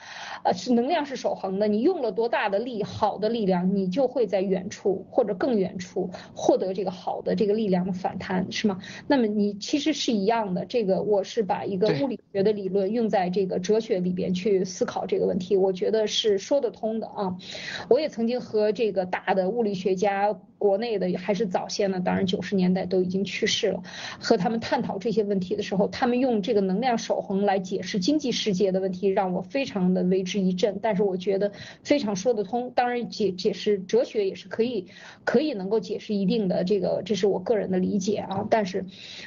[0.44, 1.68] 呃，是能量是守恒的。
[1.68, 8.80] 你用了多大的力，好的力量，你就会在远处或者更远处获得这个好的这个力量的反弹，是吗？
[9.08, 10.66] 那么你其实是一样的。
[10.66, 17.38] 这个我是把一个物理学的理论用在这个哲学里边去思考这个问题，我觉得是说得通的啊。
[17.90, 20.40] 我也曾经和这个大的物理学家。
[20.62, 23.82] 国内的还是早先呢，当然九十年代都已经去世了。
[24.20, 30.78] 和他们探讨这些问题的时候，他们用这个能量守恒来解释经济世界的问题，让我非常的为之一振。
[30.80, 31.52] 但是我觉得
[31.82, 32.72] 非常说得通。
[32.76, 34.86] 当然解解释哲学也是可以，
[35.24, 38.46] 可以能够解释一定的这个，这是我个人的理解啊。
[38.48, 38.86] 但是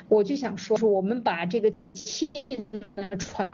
[0.09, 2.31] 我就想说，是我们把这个气
[2.95, 3.51] 呢传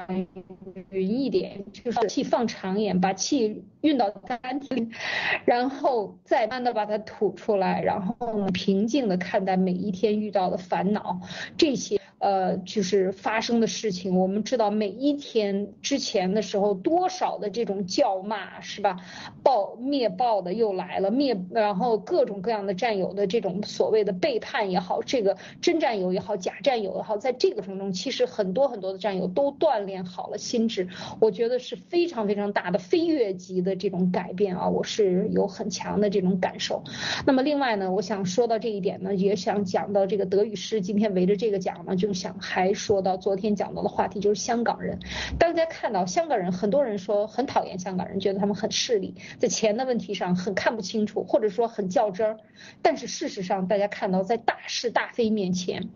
[0.90, 4.90] 匀一点，就是气放长一点，把气运到丹田，
[5.46, 7.69] 然后再慢慢的把它吐出来。
[7.78, 11.20] 然后，平静的看待每一天遇到的烦恼，
[11.56, 12.00] 这些。
[12.20, 18.98] 呃，就是发生的事情，我们知道每一天之前的时候，多少的这种叫骂是吧？
[19.42, 30.88] 暴灭暴的又来了，灭然后各种各样的战友的这种所谓的背叛也好，这个真战友也好，假战友也好，在这个过程中，其实很多很多的战友都锻炼好了心智，
[31.20, 36.84] 我觉得是非常非常大的飞跃级的这种改变啊，我是有很强的这种感受。
[37.24, 42.09] 那么另外呢，我想说到这一点呢，也想讲到这个德语师，今天围着这个讲呢，就。
[42.14, 44.98] 想还说到昨天讲到的话题，就是香港人。
[45.38, 52.38] 大家看到香港人，很多人说很讨厌香港人，觉得他们很势利，在钱的问题上很看不清楚，或者说很较真儿。
[52.82, 55.88] 但是事实上，大家看到在大是大非面前，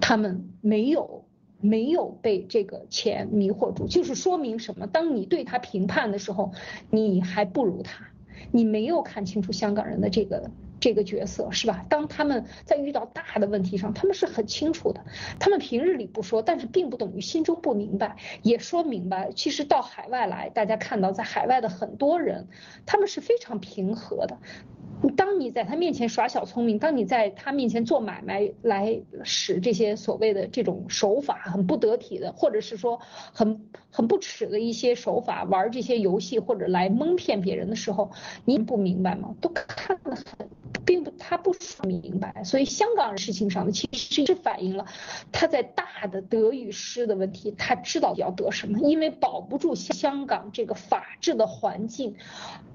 [0.00, 1.24] 他们没有
[1.60, 4.86] 没有被这个钱迷惑住，就是说明什么？
[4.86, 6.52] 当你对他评判的时候，
[6.90, 8.08] 你还不如他，
[8.50, 10.50] 你没有看清楚香港人的这个。
[10.82, 11.86] 这个角色是吧？
[11.88, 15.04] 当他们在遇到大的问题上，他们是很清楚的。
[15.38, 19.30] 他们平日里不说，但是并不等于心中不明白，也说明白。
[19.32, 22.48] 其实到海外来，大家看到在海外的很多人，
[22.84, 24.38] 他们是非常平和的。
[25.10, 33.00] 当你在他面前耍小聪明，当你在他面前做买卖来使这些所谓的这种手法很不得体的，或者是说
[33.32, 38.10] 很很不耻的一些手法玩这些游戏或者来蒙骗别人的时候，
[38.44, 39.34] 你不明白吗？
[39.40, 40.48] 都看得很，
[40.86, 42.44] 并不他不明白。
[42.44, 44.86] 所以香港事情上，其实是反映了
[45.32, 52.14] 他在大的得与失的问题，他知道要得什么，因为保不住香港这个法治的环境，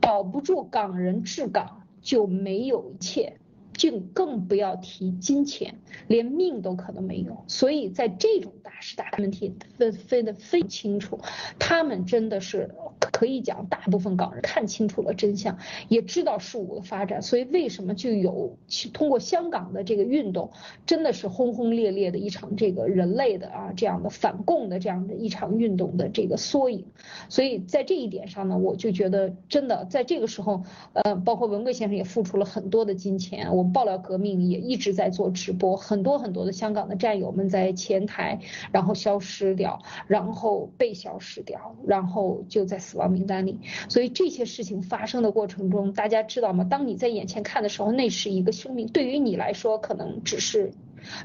[0.02, 1.84] 保不住港人治港。
[2.08, 3.42] 就没有一切，
[3.78, 7.46] 就更不要提金钱，连命都可能没有。
[7.48, 11.20] 所以在这种大时大问题分分得非常清楚，
[11.58, 12.70] 他们真的是。
[13.00, 15.58] 可以讲，大部分港人看清楚了真相，
[15.88, 20.52] 也知道事物的发展，所以为什么就有去通过香港的这个运动，
[20.86, 26.86] 真的是轰轰烈烈的一场这个人类的啊这样的反共的这样的一场运动的这个缩影。
[27.28, 30.64] 所以在这一点上呢，我就觉得真的在这个时候，
[30.94, 38.40] 呃，包括文贵先生也付出了很多的金钱，我爆料革命也一直在做直播，很多很多的香港的战友们在前台，
[38.72, 43.08] 然后消失掉，然后被消失掉，然后就在死亡。
[43.08, 43.58] 名单里，
[43.88, 46.66] 所以这些事情发生的过程中，大家知道吗？
[46.66, 50.74] 当你在眼前看的时候，那是一个生命，对于你来说可能只是。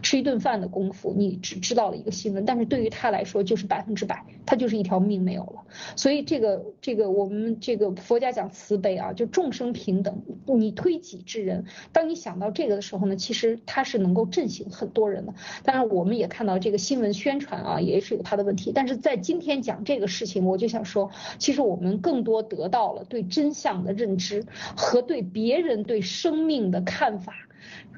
[0.03, 5.63] 吃一顿饭的功夫，你只知道了一个新闻，但是对于他来说就是百分之百，他就是一条命没有了。
[5.97, 11.65] 所以这个这个我们这个佛家讲慈悲啊，就众生平等，你推己至人。
[11.93, 15.35] 当你想到这个的时候呢，其实他是能够振兴很多人的。
[15.63, 18.73] 当然，我们也看到这个新闻宣传啊，也是有他的问题。
[18.75, 24.45] 但是在今天讲这个事情，我就想说，其实我们更多得到了对真相的认知
[24.77, 27.35] 和对别人对生命的看法。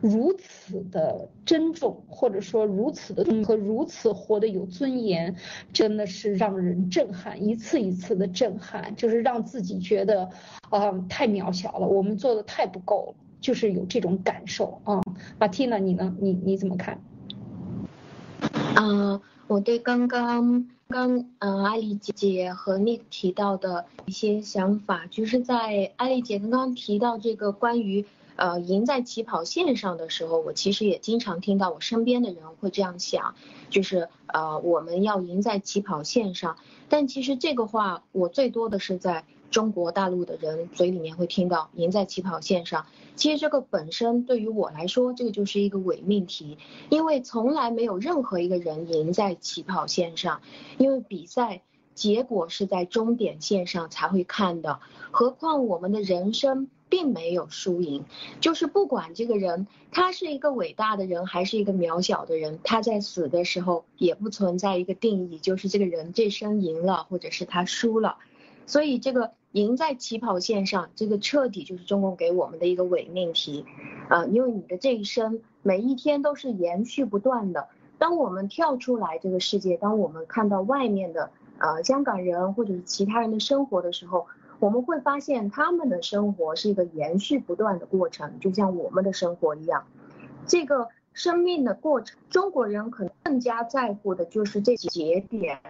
[0.00, 5.34] 如此的珍重，或者说如此的和如此活得有尊严，
[5.72, 10.28] 真的是让人震撼，一次一次的震撼，就是让自己觉得
[10.68, 15.00] 啊太渺小了，我们做的太不够了，就是有这种感受啊。
[15.38, 16.14] 马蒂娜，你呢？
[16.20, 17.00] 你你怎么看？
[18.74, 28.04] 啊，我对刚刚刚呃阿丽姐姐和你提到的一些想法，就是在阿丽姐刚刚提到这个关于。
[28.36, 33.34] 呃，赢在起跑线上的时候，我其实也经常听到我身边的人会这样想，
[33.70, 36.56] 就是呃，我们要赢在起跑线上。
[36.88, 42.86] 但其实这个话，我最多的是在中国大陆的人嘴里面会听到赢在起跑线上。
[43.16, 46.58] 其实这个本身对于我来说，这个就是一个伪命题，
[46.90, 50.40] 因为从来没有任何一个人赢在起跑线上，
[50.78, 51.62] 因为比赛。
[51.94, 54.80] 结果是在终点线上才会看的。
[55.12, 58.04] 何况我们的人生并没有输赢，
[58.38, 68.18] 就是不管这个人他是一个伟大的人还是一个渺小的人，他在死的时候也不存在一个定义，就是这个人这生赢了或者是他输了。
[68.66, 73.66] 所以这个赢在起跑线上，这个彻底就是中共给我们的一个伪命题，
[74.08, 77.66] 啊，因为你的这一生每一天都是延续不断的。
[77.98, 84.28] 当我们跳出来这个世界，当我们看到外面的呃香港人或者是其他人的生活的时候，
[84.64, 89.84] 我们会发现他们的生活是一个延续不断的过程，就像我们的生活一样。
[90.46, 95.60] 这个生命的过程，中国人可能更加在乎的就是这节点。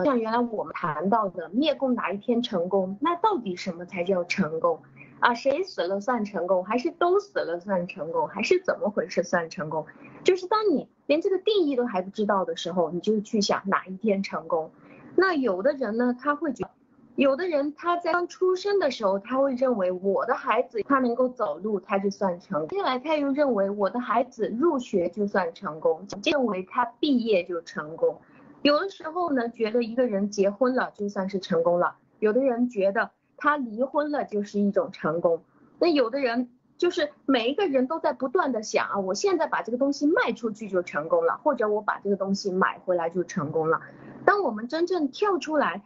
[0.00, 4.82] 像原来我们谈到的灭共哪一天成功，那到底什么才叫成功
[5.20, 5.32] 啊？
[5.32, 9.86] 谁死了算成功，还是都死了算成功，还是怎么回事算成功？
[10.22, 14.70] 就是当你连这个定义都还不知道的时候，你就去想哪一天成功。
[15.16, 16.68] 那有的人呢，他会觉，
[17.16, 22.68] 有的人他在刚出生的时候，他会认为我的孩子他能够走路，他就算成功。
[22.68, 28.20] 接下来他又认为我的孩子入学就算成功，认为他毕业就成功。
[28.62, 35.44] 有的时候呢，觉得一个人结婚了就算是成功了；有的人觉得他离婚了就是一种成功。
[35.78, 43.80] 那有的人就是每一个人都在不断的想啊，我现在把这个东西卖出去就成功了，或者我把这个东西买回来就成功了。
[44.24, 45.82] 当我们真正跳出来，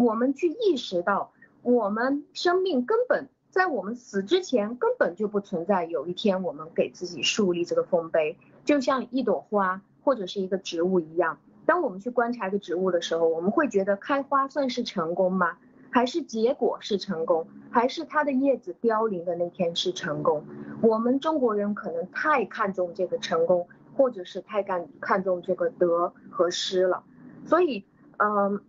[0.00, 1.30] 我们去意识到，
[1.60, 11.38] 我们生命根本在我们死之前根本就不存在有一天我们给自己树立这个丰碑，就像一朵花或者是一个植物一样。
[11.66, 15.58] 当我们去观察一个植物的时候，我们会觉得开花算是成功吗？
[15.90, 17.46] 还是结果是成功？
[17.70, 20.46] 还是它的叶子凋零的那天是成功？
[20.80, 27.04] 我们中国人可能太看重这个成功，或者是太看看重这个得和失了。
[27.44, 27.84] 所以，
[28.16, 28.62] 嗯，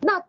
[0.00, 0.24] 那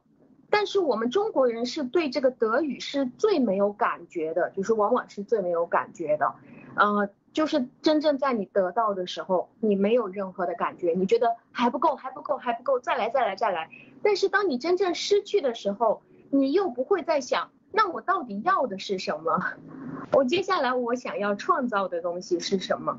[0.49, 6.33] 但是我们中国人是对这个德语是最没有感觉的，就是往往是最没有感觉的，
[6.75, 7.09] 呃。
[7.31, 13.69] 就是真正在你得到的时候，你没有任何的感觉，你觉得还不够，还不够，还不够，再来，再来，再来。
[14.01, 19.39] 但是当你真正失去的时候，你又不会再想，那我到底要的是什么？
[20.11, 22.97] 我接下来我想要创造的东西是什么？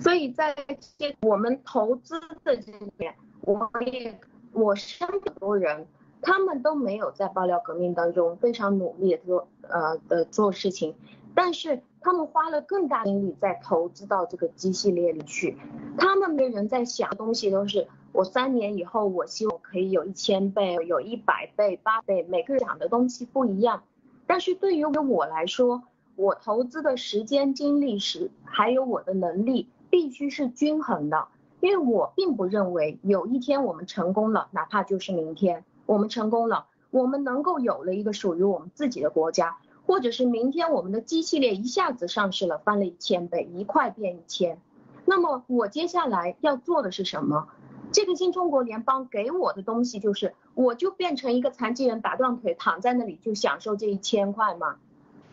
[0.00, 0.56] 所以在
[0.98, 4.18] 这我们投资的这里面，我也
[4.50, 5.86] 我身边很多人，
[6.22, 10.94] 他们都没有在爆料革命当中非常努力的做呃的做事情，
[11.34, 11.82] 但是。
[12.00, 15.58] 他们花了更大精力在投资到这个机系列里去，
[15.98, 23.82] 他们的人在想的东西都是我三年以后我希望可以有一千倍，有一百倍、八倍，每个人想的东西不一样。
[24.28, 25.82] 但是对于我来说，
[26.14, 31.26] 我投资的时间、精力是还有我的能力必须是均衡的，
[31.60, 39.56] 因为我并不认为有一天我们成功了，哪怕就是明天我们成功了，我们能够有了一个属于我们自己的国家。
[39.86, 44.60] 或者是明天我们的机系列一下子上市了，翻了一千倍，一块变一千，
[45.06, 47.48] 那么我接下来要做的是什么？
[47.90, 54.76] 这个新中国联邦给我的东西就是，我就变成一个残疾人，打断腿躺在那里就享受这一千块吗？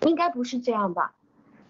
[0.06, 1.14] 应该不是这样吧？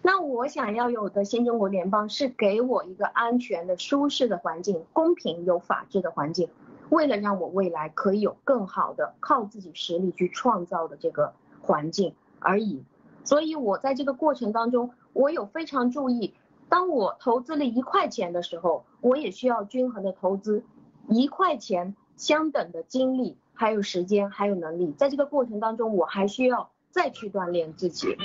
[0.00, 6.48] 那我想要有的新中国联邦是给我一个安全的、舒适的环境，公平有法治的环境，
[6.90, 12.14] 为了让我未来可以有更好的靠自己实力去创造的这个环境。
[12.38, 12.84] 而已，
[13.24, 16.34] 所以我在这个过程当中，我有非常注意，
[16.68, 20.62] 当我投资了一块钱的时候，我也需要均衡的投资
[21.08, 28.16] 一块钱相等的精力，还有时间，还有能力，在这个过程当中，我还需要再去锻炼自己，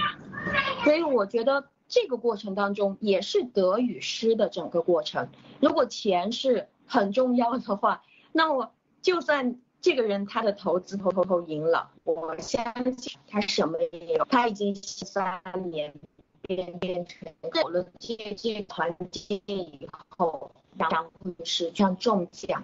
[0.83, 5.29] 所以我觉得这个过程当中也是得与失的整个过程。
[5.61, 8.71] 如果钱是很重要的话，那我
[9.01, 9.59] 就算。
[9.83, 12.63] 这个人他的投资投投投赢了，我相
[12.99, 15.91] 信他什么也有，他已经三年
[16.43, 21.11] 变变成有了这这团建以后，然后
[21.43, 22.63] 是像中奖。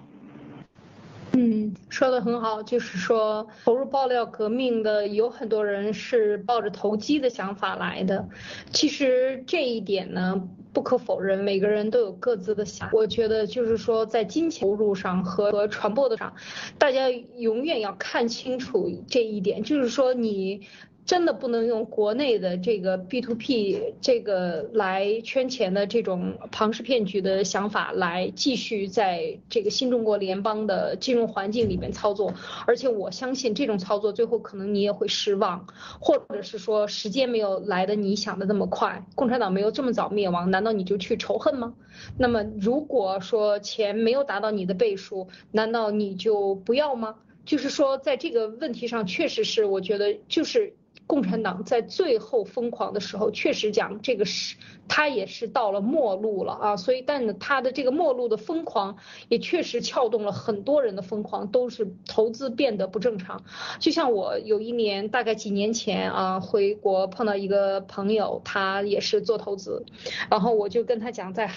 [1.40, 8.28] 嗯，说的很好，就是说投入爆料革命的有很多人是抱着投机的想法来的，
[8.74, 10.50] 其实这一点呢。
[10.74, 12.88] 不可否认，每个人都有各自的想。
[12.94, 16.36] 我觉得就是说，在金钱投入上和和传播的上，
[16.78, 20.68] 大家永远要看清楚这一点，就是说你。
[21.08, 32.34] 真的不能用国内的这个 B to P 这个来圈钱的这种庞氏骗局的想法来继续在这个新中国联邦的金融环境里面操作，
[32.66, 35.66] 而且我相信这种操作最后可能你也会失望，
[36.02, 41.74] 或者是说时间没有来的你想的那么快，共产党没有这么早灭亡，难道你就去仇恨吗？
[42.18, 47.16] 那么如果说钱没有达到你的倍数，难道你就不要吗？
[47.46, 50.74] 就是说在这个问题上，确实是我觉得就是。
[51.08, 54.58] 共产党在最后疯狂的时候，确实讲这个是，
[54.90, 58.98] 他也是到了末路了啊，所以但他的这个末路的疯狂，
[59.30, 63.44] 也确实撬动了很多人的疯狂，都是投资变得不正常。
[63.80, 69.86] 就像我有一年，大概几年前啊，回国碰到一个朋友，他也是做投资，
[70.30, 71.50] 然后我就跟他讲在。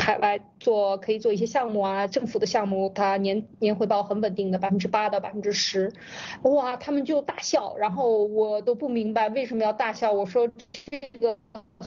[0.00, 5.92] 海外做可以做一些项目啊，政府的项目，它年年回报很稳定的，百分之八到百分之十，
[6.42, 10.10] 哇，他们就大笑，然后我都不明白为什么要大笑。
[10.10, 11.36] 我说这个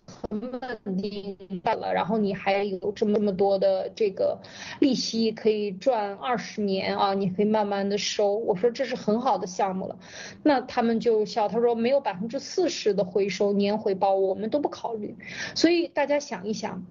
[0.06, 4.40] 很稳定了，然后你还有这么这么多的这个
[4.80, 8.36] 利息可以赚二十年啊，你可以慢慢的收。
[8.36, 9.98] 我说这是很好的项目了，
[10.44, 15.18] 那他们就笑，他说没有百分之四十的回收年回报，我们都不考虑。
[15.56, 16.86] 所以大家想一想。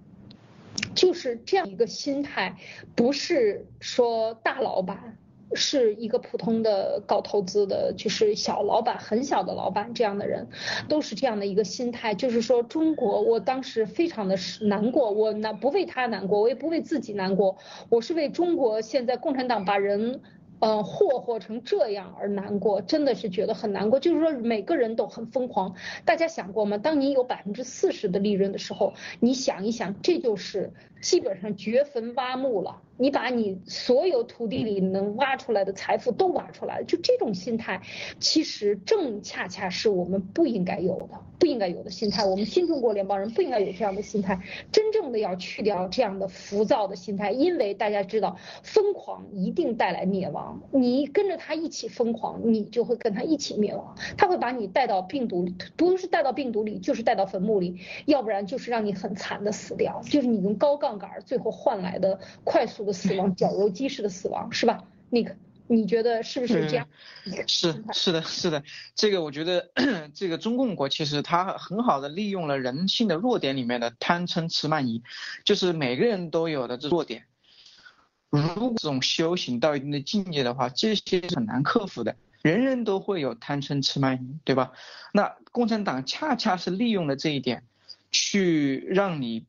[0.95, 2.57] 就是这样一个心态，
[2.95, 5.19] 不是说大老板
[5.55, 10.49] 是一个普通的搞投资的，就是小老板，很小的老板这样的人，
[10.89, 12.15] 都是这样的一个心态。
[12.15, 17.57] 就是说，中国，我当时非常的难过，我难不为他难过，我也不为自己难过，
[17.89, 20.21] 我是为中国现在共产党把人。
[20.65, 23.99] 嗯，霍霍成这样而难过，真的是觉得很难过。
[23.99, 25.75] 就是说，每个人都很疯狂。
[26.05, 26.79] 大家想过吗？
[26.79, 32.81] 当你有百分之四十的利润的时候，你想一想，这就是基本上掘坟挖墓了。
[33.03, 37.83] 你把你所有土地里能挖出来的财富都挖出来，就这种心态，
[38.21, 42.25] 其实正恰恰是我们不应该有的，不应该有的心态。
[42.25, 44.41] 我们新中国联邦人不应该有这样的心态，
[44.71, 50.63] 真正的要去掉这样的浮躁的心态，因为大家知道，疯狂一定带来灭亡。
[50.71, 53.97] 你跟着他一起疯狂，你就会跟他一起灭亡。
[54.17, 62.92] 他会把你带到病毒里，不是带到病毒里，就是带到坟墓里，要不然就是让你很惨的死掉，就是你用高杠杆最后换来的快速的。
[62.93, 65.35] 死亡绞肉机式的死亡是吧？Nick，
[65.67, 66.89] 你觉得是不是这样？
[67.47, 68.63] 是是的是的，
[68.95, 69.71] 这个我觉得
[70.15, 75.03] 这个中共国其实它很好的利用了人性的弱点里面的贪嗔痴慢疑，
[75.45, 77.25] 就是每个人都有的这弱点。
[78.31, 82.17] 如果这种修行到一定的境界的话，这些是很难克服的。
[82.43, 84.73] 人人都会有贪嗔痴慢疑，对吧？
[85.13, 87.65] 那共产党恰恰是利用了这一点，
[88.11, 89.47] 去让你。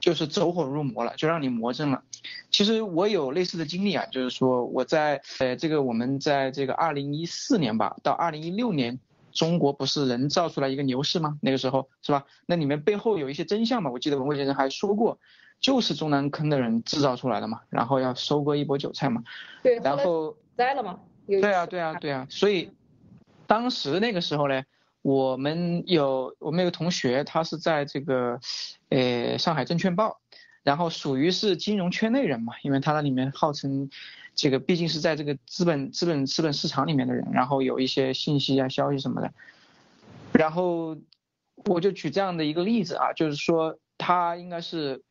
[0.00, 2.02] 就是走火入魔了，就让你魔怔了。
[2.50, 8.98] 其实我有类似的经历啊，就是说我在呃这个我们在这个二零一四年吧，到二零一六年，
[9.32, 11.38] 中国不是人造出来一个牛市吗？
[11.40, 12.24] 那个时候是吧？
[12.46, 13.90] 那里面背后有一些真相嘛。
[13.90, 15.18] 我记得文贵先生还说过，
[15.60, 19.22] 就是中南坑的人制造出来的嘛，然后要收割一波韭菜嘛。
[19.62, 20.98] 对，然后栽了嘛。
[21.26, 22.26] 对啊，对啊，对啊。
[22.28, 22.70] 所以
[23.46, 24.62] 当时那个时候呢。
[25.02, 28.38] 我们有我们有个同学，他是在这个，
[28.90, 30.20] 呃，上海证券报，
[30.62, 33.90] 然后属于是金融圈内人嘛，因为他那里面号称，
[34.34, 39.32] 这个毕竟是在这个资本资本资本市场里面的人，然后有一些信息啊消息什么的，
[40.32, 40.96] 然后
[41.64, 45.02] 我就举这样的一个例子啊，就是说他应该是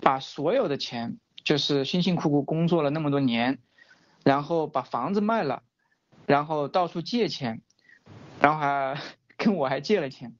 [0.00, 3.58] 把所有的钱，就是辛辛苦苦工作了那么多年，
[4.22, 5.62] 然后把房子卖了，
[6.26, 7.62] 然后到处借钱，
[8.40, 9.00] 然后还。
[9.36, 10.36] 跟我还借了钱，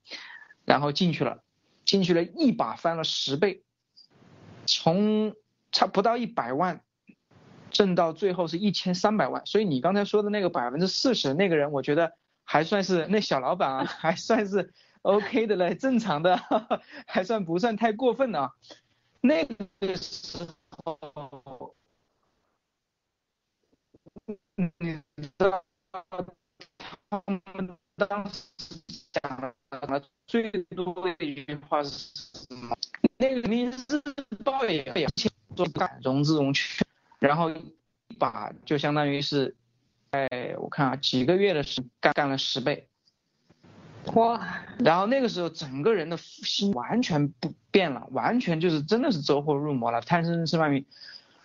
[0.65, 1.43] 然后进去了，
[1.85, 3.62] 进去了一把翻了十倍，
[4.67, 5.35] 从
[5.73, 6.83] 差不到一百万，
[7.71, 9.45] 挣到最后是一千三百万。
[9.47, 12.12] 所以你刚才说的那个百分之四十那个人，我觉得
[12.45, 16.41] 还算是那小老板啊，还算是 OK 的嘞，正常的，
[17.07, 18.53] 还算不算太过分啊？
[19.21, 20.47] 那个时
[20.85, 21.75] 候，
[24.57, 25.65] 你知道
[27.11, 28.43] 他们当时。
[29.23, 29.41] 讲
[29.81, 32.77] 的最多的一句话是什么？
[33.17, 33.71] 那个人民
[34.63, 35.09] 日报也也
[35.57, 35.67] 做
[36.03, 36.87] 融资融券，
[37.19, 37.53] 然后
[38.19, 39.55] 把就相当于是，
[40.11, 42.89] 哎，我看啊，几个月的时干干了十倍，
[44.15, 44.65] 哇！
[44.79, 50.85] 然后那个时候整个人的心完全不变了，完全就是真的是走火入魔了，贪嗔痴慢疑，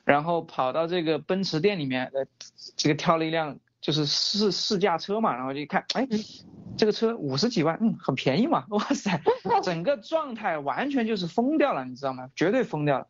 [0.03, 2.25] 然后跑到这个奔驰店里面，呃，
[2.75, 6.07] 这个挑了一辆就是试试驾车嘛，然后就一看，哎。
[6.79, 9.21] 这个车五十几万，嗯，很便宜嘛， 哇塞，
[9.61, 12.29] 整个状态完全就是疯掉了，你知道吗？
[12.37, 13.07] 绝对疯掉了，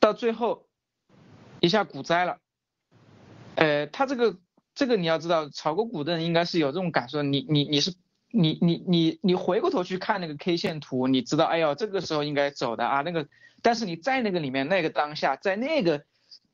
[0.00, 0.66] 到最后
[1.60, 2.38] 一下股灾了，
[3.56, 4.38] 呃，他这个
[4.74, 7.92] 这个你要知道，炒过股的人应该是有这种感受，你你你是
[8.30, 13.28] 你你你你回过头去看那个 K 线图，你知道，哎呦，这个时候应该走的啊，那个，
[13.60, 16.04] 但是你在那个里面那个当下，在那个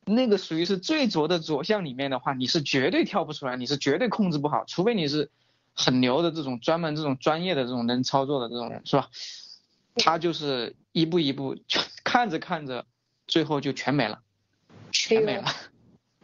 [0.03, 5.31] 那个属于是最浊的左向里面的话，你是绝对跳不出来，你是绝对控制不好，除非你是。
[5.73, 9.09] 很牛的这种专门这种专业的这种能操作的这种人是吧？
[9.95, 11.55] 他就是一步一步
[12.03, 12.85] 看着看着，
[13.27, 14.21] 最后就全没了，
[14.91, 15.45] 全没了。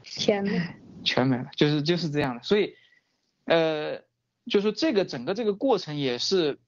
[0.04, 0.52] 天呐，
[1.04, 2.43] 全没了，就是就是这样的。
[2.43, 2.76] 所以，
[3.45, 4.02] 呃，
[4.50, 6.60] 就是这个整个这个过程也是，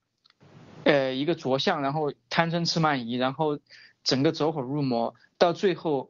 [0.83, 3.59] 呃，一个着相，然后贪嗔痴慢疑，然后
[4.03, 6.09] 整个走火入魔，到最后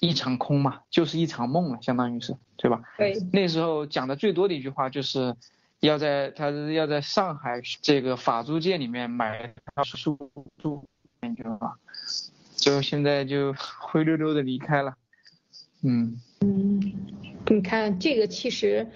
[0.00, 2.82] 一场空嘛，就是一场梦了，相当于是，对吧？
[2.98, 3.16] 对。
[3.32, 5.34] 那时候讲的最多的一句话就是。
[5.80, 10.18] 要在他是要在上海这个法租界里面买套书
[10.56, 10.84] 住，
[11.20, 11.78] 感觉吧，
[12.56, 14.96] 就现在就灰溜溜的离开了，
[15.82, 16.80] 嗯嗯，
[17.48, 18.88] 你看这个其实，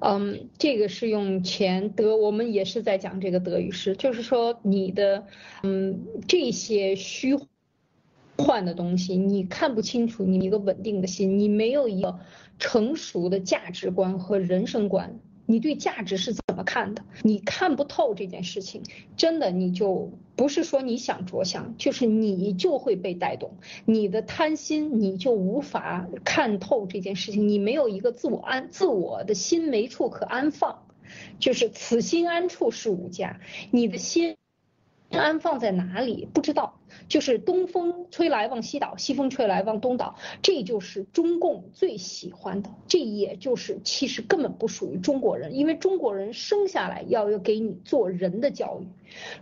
[0.00, 5.26] 嗯，这个是用钱德，我们也是在讲这个德与失，就是说你的
[5.62, 7.36] 嗯这些虚
[8.36, 12.20] 幻的东西，你看不清楚，你一个稳定的心，你没有一个
[12.58, 15.18] 成熟的价值观和人生观。
[15.50, 17.02] 你对价值是怎么看的？
[17.22, 18.82] 你看不透这件事情，
[19.16, 30.82] 真的你就不是说你想着想，就是你就会被带动，你的贪心你就无法看透这件事情，你没有一个自我安自我的心没处可安放，
[31.38, 33.40] 就是此心安处是无家，
[33.70, 34.36] 你的心。
[35.10, 36.78] 安放在哪里不知道，
[37.08, 48.86] 就是东风吹来往西倒，西风吹来往东倒，这就是中共最喜欢的，这也就是其实根本不属于中国人，因为中国人生下来要要给你做人的教育，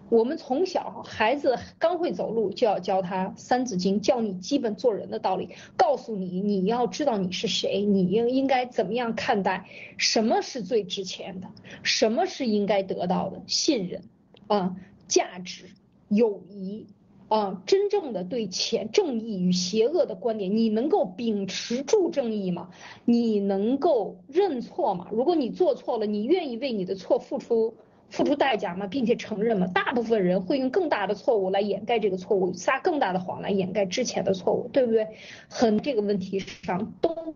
[0.08, 9.66] 我们从小孩子刚会走路就要教他三字经，教你基本做人的道理，告诉你你要知道你是谁，你应应该怎么样看待，
[9.98, 11.48] 什么是最值钱的，
[11.82, 14.02] 什么是应该得到的信任
[14.46, 14.76] 啊。
[15.08, 15.66] 价值、
[16.08, 16.86] 友谊
[17.28, 22.70] 啊，真正的对钱、正义与邪恶的观点，你能够秉持住正义吗？
[23.04, 25.08] 你能够认错吗？
[25.10, 27.74] 如果你做错了，你愿意为你的错付出
[28.10, 28.86] 付出代价吗？
[28.86, 29.66] 并且承认吗？
[29.66, 35.08] 大部分人会用更大的错误来掩盖这个错误，撒更大的谎来掩盖之前的错误，对不对？
[35.48, 37.34] 很这个问题上都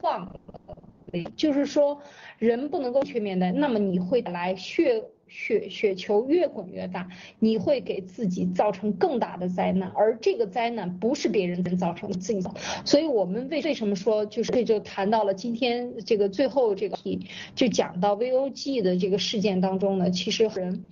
[0.00, 0.40] 忘了，
[1.36, 2.02] 就是说
[2.38, 5.04] 人不能够全面的，那么你会来血。
[5.28, 7.08] 雪雪球越滚越大，
[7.38, 12.54] 你会给自己造成更大的灾难，而这个灾难不是别人造成的，自己造。
[12.84, 20.84] 所以我们为为什么说就是这就谈到了今天这个最后这个题，就讲到 VOG 的这个事件当中呢，其实人。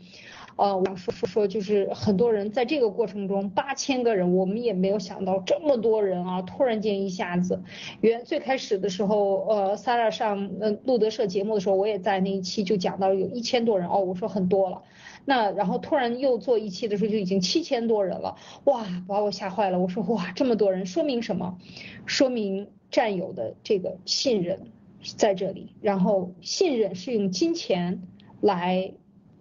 [0.56, 7.62] 呃，我想说说，就是很多人在这个过程中，八千个人，我们也没有想到这么多人啊，突然间一下子，
[8.00, 14.82] 原最开始的时候，呃，Sara 上呃路德社节目的时候，我也在那一期就讲到有一千多人哦，我说很多了，
[15.26, 21.58] 那然后突然又做一期的时候就已经七千多人了，哇，把我吓坏了，我说哇这么多人，说明什么？
[22.06, 24.60] 说明战友的这个信任
[25.16, 28.00] 在这里，然后信任是用金钱
[28.40, 28.94] 来。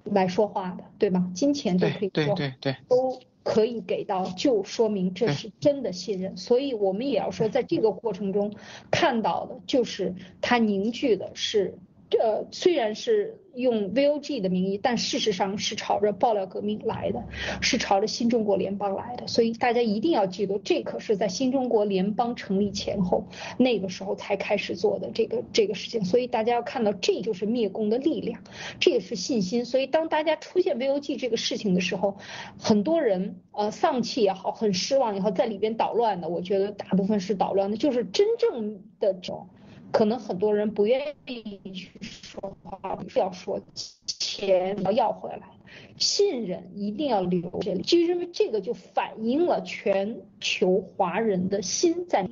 [0.05, 1.29] 来说话的，对吧？
[1.35, 6.37] 金钱都可以说，对对对，都可以给到，就说明这是真的信任。
[6.37, 8.53] 所以我们也要说，在这个过程中
[8.89, 11.77] 看到的就是它凝聚的是。
[12.07, 17.23] 这虽然是用 VOG 的名义，但事实上是朝着爆料革命来的，
[17.61, 19.27] 是朝着新中国联邦来的。
[19.27, 23.27] 所以大家一定要记得，这可是在新中国联邦成立前后
[23.57, 26.03] 那个时候才开始做的这个这个事情。
[26.03, 28.41] 所以大家要看到，这就是灭共的力量，
[28.79, 29.65] 这也是信心。
[29.65, 32.17] 所以当大家出现 VOG 这个事情的时候，
[32.59, 39.47] 很多人呃丧气也好，很失望也好，在里边捣乱的，我觉得大部分是捣乱的，就是真正的这种。
[39.91, 41.91] 可能很多人不愿意去
[42.35, 43.59] 说话，不要说
[44.05, 45.49] 钱要要回来。
[45.97, 52.29] 信任一定要留这里，就因为这个就反映了全球华人的心在。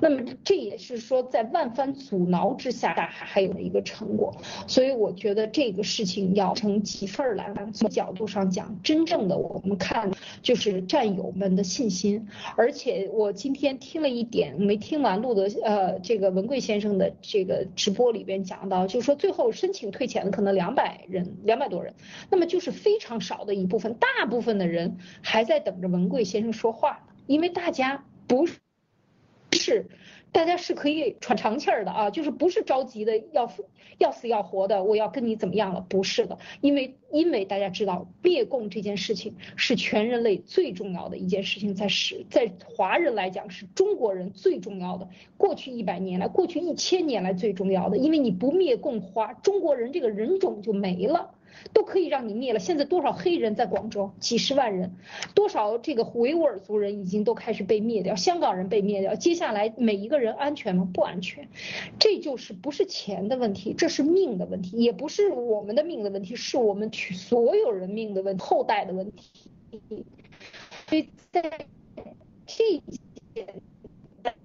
[0.00, 4.34] 那么这也是说在万番阻挠之下，还还有了一个成果。
[4.66, 10.10] 所以我觉得这个事情要成几份儿来，从角度上讲，真正的我们看
[10.42, 12.26] 就是战友们的信心。
[12.56, 21.94] 而且我今天听了一点，没听完录的呃这个文贵先生的这个直播里边讲到，就是说最后申请退钱的可能两百人，两百多人，
[22.30, 22.96] 那么就是非。
[22.96, 28.54] 非常少的一部分，大部分的人还在等着文贵先生说话，因为大家不是。
[29.56, 29.86] 是
[30.32, 33.50] 大家是可以喘长气儿的啊，就是不是着急的要
[33.98, 35.80] 要死要活的，我要跟你怎么样了？
[35.88, 51.30] 不是的，因为因为大家知道灭共这件事情是全人类最重要的一件事情，在史在华人来讲是中国人最重要的，过去一百年来，过去一千年来最重要的，因为你不灭共，华中国人这个人种就没了。
[51.72, 52.58] 都可以让你灭了。
[52.58, 54.12] 现在多少黑人在广州？
[54.20, 54.96] 几十万人，
[55.34, 59.14] 多少这个维吾尔族人已经都开始被灭掉，香港人被灭掉。
[59.14, 60.88] 接下来每一个人安全吗？
[60.92, 61.48] 不安全。
[61.98, 69.50] 这就是不是钱的问题，这是命的问题，也不是我们的命的问题，是我们取所有人命的问后代的问题。
[70.88, 71.66] 所以在
[72.46, 72.82] 这
[73.34, 73.46] 件
[74.22, 74.36] 大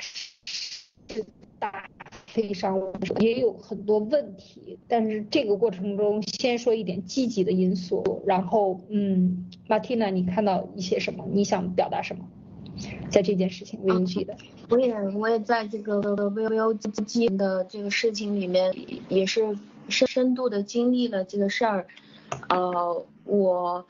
[0.00, 1.24] 事
[1.58, 1.88] 大。
[2.36, 2.78] 非常
[3.18, 11.24] 也有很多问题，但是这个过程中先说一点积极的因素，然后嗯，Martina，你看到一些什么？
[11.32, 12.28] 你想表达什么？
[13.08, 14.36] 在这件事情 VOG 的，
[14.68, 18.74] 我也我也在这个 VOG 的这个事情里面
[19.08, 19.56] 也是
[19.88, 21.86] 深深度的经历了这个事儿，
[22.50, 23.86] 呃，我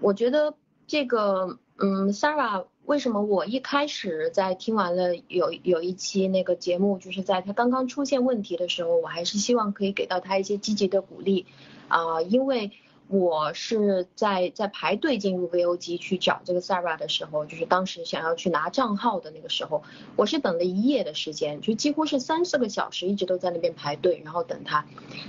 [0.00, 0.54] 我觉得
[0.86, 2.64] 这个嗯，Sarah。
[2.86, 11.46] 为什么我一开始在听完了有有一期那个节目，就是在他刚刚出现问题的时候，我还是希望可以给到他一些积极的鼓励，
[11.88, 12.72] 啊，因为
[13.08, 19.82] 我是在在排队进入 VOG 去找这个 Sarah 的时候，就是当时想要去拿账号的那个时候，
[20.16, 24.84] 我是等了一夜的时间，就几乎是三四个小时一直都在那边排队，然后等他。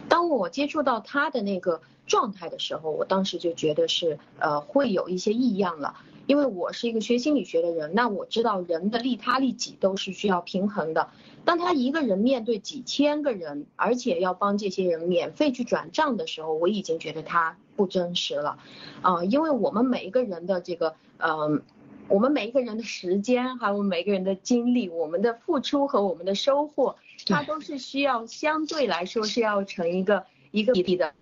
[0.09, 5.95] 当我接触到他的那个状态的时候，我当时就觉得是呃会有一些异样了。
[6.27, 11.09] 因为我是一个学心理学的人，那我知道人的利他利己都是需要平衡的。
[11.43, 18.57] 当他一个人面对几千个人，而且要帮这些人免费去转账的时候，我已经觉得他不真实了。
[19.01, 21.61] 啊，因为我们每一个人的这个，嗯，
[22.07, 26.95] 我们每一个人的时间，还有每个人的精力，我们的付出和我们的收获，
[27.27, 31.13] 它都是需要相对来说是要成一个一个比例的。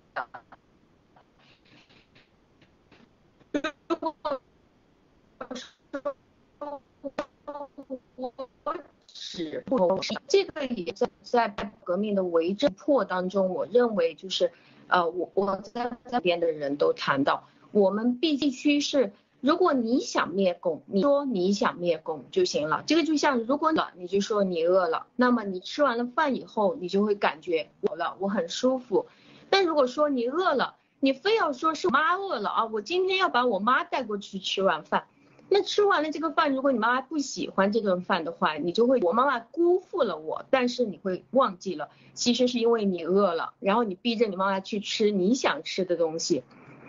[9.14, 11.47] 是不同，这个也在在
[11.84, 14.51] 革命的为政破当中，我认为就是，
[14.88, 29.07] 呃，我我在那边的人都谈到，我们必须是，如果你想灭共，你说你想灭共就行了，这个就像如果了，你就说你饿了，那么你吃完了饭以后，你就会感觉我了，我很舒服，
[29.49, 35.05] 但如果说你饿了，你非要说是妈饿了啊，我今天要把我妈带过去吃晚饭。
[35.50, 46.44] 那吃完了这个饭，如果你妈妈不喜欢这顿饭的话，你就会我妈妈辜负了我，但是你会忘记了，其实是因为你饿了，然后你逼着你妈妈去吃你想吃的东西。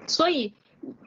[0.07, 0.55] 所以，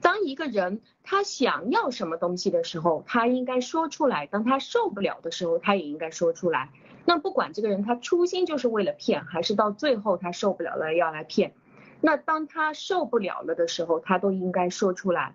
[0.02, 6.70] 当一个人他想要什么东西的时候，他应该说出来；当他受不了的时候，他也应该说出来。
[7.06, 11.54] 那不管这个人他初心就是为了骗，还是到最后他受不了了要来骗，
[12.02, 15.34] 那当他受不了了的时候，他都应该说出来。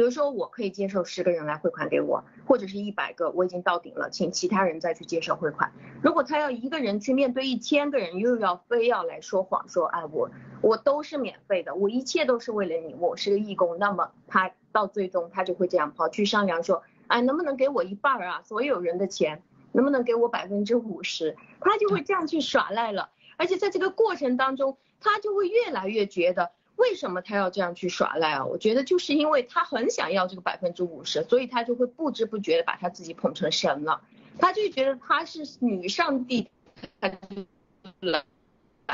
[0.00, 5.72] 比如说，我可以接受十个人来汇款给我，或者是一百个，我已经到顶了，请其他人再去接受汇款。
[6.02, 10.30] 如果他要一个人去面对一千个人，又要非要来说谎说，哎，我
[10.62, 18.40] 我都是免费的，我一切都是为了你，我是个义工，那么他到最终他就会这样跑去商量说，哎，能不能给我一半啊？
[18.42, 19.42] 所有人的钱，
[19.72, 21.36] 能不能给我百分之五十？
[21.60, 26.52] 他就会这样去耍赖了，而且在这个过程当中，他就会越来越觉得。
[26.80, 28.46] 为什么他要这样去耍赖啊？
[28.46, 34.02] 我觉得就是因为他很想要这个百分之五十，所以他就会不知不觉的把他自己捧成神了。
[34.38, 36.50] 他就觉得他是女上帝，
[37.00, 37.18] 他就
[38.00, 38.24] 来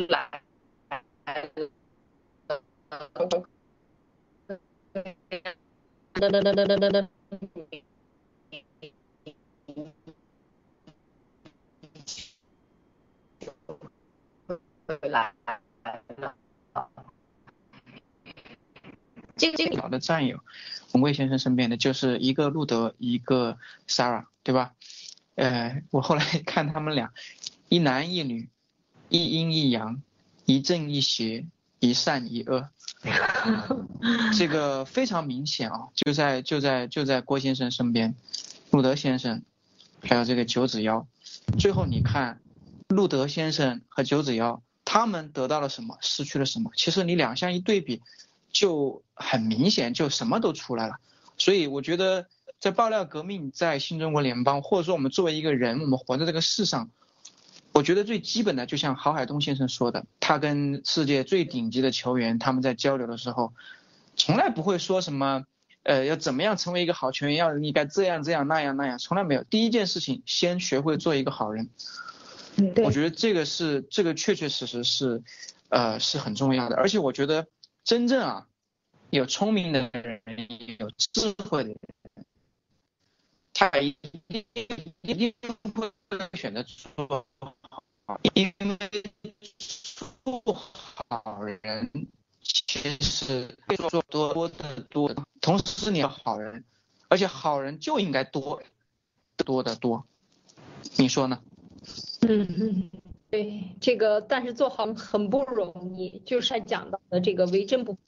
[0.09, 0.33] 来
[1.27, 1.51] 来。
[19.37, 20.41] 这个老的战友，
[20.93, 24.73] 文贵先生身边的就是一个路德，一个 Sarah，对吧？
[25.35, 27.13] 呃，我后来 看他们俩，
[27.69, 28.49] 一男一女，
[29.11, 30.01] 一阴一阳，
[30.47, 31.45] 一正一邪，
[31.81, 32.71] 一善一恶，
[34.39, 38.15] 这个非常明显啊，就在就在就在郭先生身边，
[38.71, 39.43] 路德先生，
[40.01, 41.07] 还有这个九子妖，
[41.59, 42.41] 最后你看，
[42.89, 46.71] 路德先生和九子妖，他们得到了什么，失去了什么？
[46.75, 48.01] 其实你两相一对比。
[48.59, 50.95] 就很明显，就什么都出来了。
[51.37, 52.27] 所以我觉得，
[52.59, 56.89] 在爆料革命，在新中国联邦，或者说我们作为一个人，我们活在这个世上，
[57.73, 63.53] 我觉得最基本的，就像郝海东先生说的，他跟世界最顶级的球员他们在交流的时候，
[64.17, 65.45] 从来不会说什么，
[65.83, 69.45] 呃，要怎么样成为一个好球员，要应该这样这样那样那样，从来没有。
[69.45, 71.69] 第一件事情，先学会做一个好人。
[72.83, 75.23] 我觉得这个是这个确确实实是，
[75.69, 76.77] 呃，是很重要的。
[76.77, 77.47] 而且我觉得。
[77.87, 78.49] 真正啊，
[79.11, 80.21] 有聪明的人，
[80.81, 81.79] 有智慧的人，
[83.55, 84.45] 他一定
[85.03, 85.33] 一定
[85.73, 85.93] 会
[86.35, 88.77] 选择做好，因为
[90.25, 92.09] 做好人
[92.43, 96.65] 其实会做多多的多，同时你要好人，
[97.07, 98.61] 而且好人就应该多
[99.37, 100.05] 多的多，
[100.97, 101.41] 你说呢？
[102.23, 102.91] 嗯嗯。
[103.37, 107.99] 对这个，但是做好很不容易，就是他讲到的这个为真不，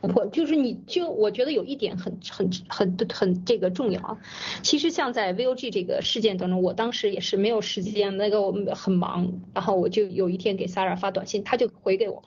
[0.00, 4.18] 破，就是你就我觉得有一点很很很很这个重要啊。
[4.62, 12.22] 其实像在 VOG 这个事件当中，我当时也是没有时间，那个我们很忙，然后我就有一天给 Sarah 发短信，他就回给我，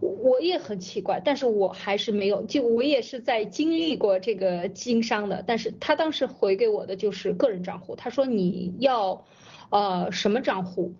[0.00, 9.24] 我也很奇怪，但是我还是没有，就我也是在经历过这个经商的，但是他当时回给我的就是个人账户，他说你要
[9.70, 10.94] 呃什么账户，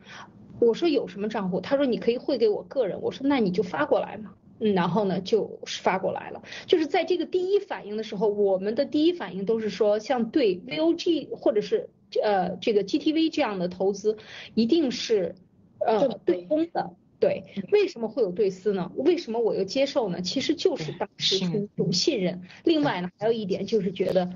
[0.60, 4.34] 我说有什么账户，他说你可以汇给我个人，我说那你就发过来嘛。
[4.60, 6.42] 嗯，然后呢就发过来了。
[6.66, 11.90] 就是在这个第一反应的时候，我们的第一反应都是说，像对 VOG 或者是
[12.22, 14.16] 呃这个 GTV 这样的投资，
[14.54, 15.34] 一定是
[15.80, 16.94] 呃对公的。
[17.18, 17.42] 对，
[17.72, 18.92] 为什么会有对私呢？
[18.94, 20.20] 为什么我又接受呢？
[20.20, 22.42] 其实就是当时出一种信任。
[22.62, 24.30] 另外呢，还有一点就是觉得，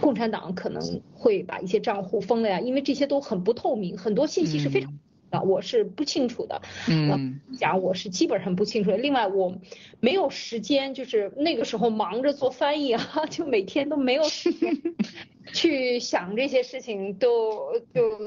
[0.00, 4.98] 共产党可能会把一些账户封了呀，因为这些都很不透明，很多信息是非常。
[5.30, 8.90] 啊，我是不清楚的，嗯，讲我是基本上不清楚。
[8.90, 9.56] 另外，我
[10.00, 14.76] 没有时间，就是那个时候忙着做翻译啊，就每天都没有时间
[15.52, 18.18] 去想这些事情，都就。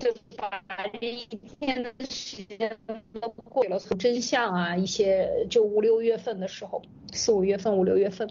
[0.00, 1.26] 就把这一
[1.60, 2.78] 天的时间
[3.20, 6.80] 都过了，从真相啊，一些就五六月份的时候，
[7.12, 8.26] 四五月份、五六月份，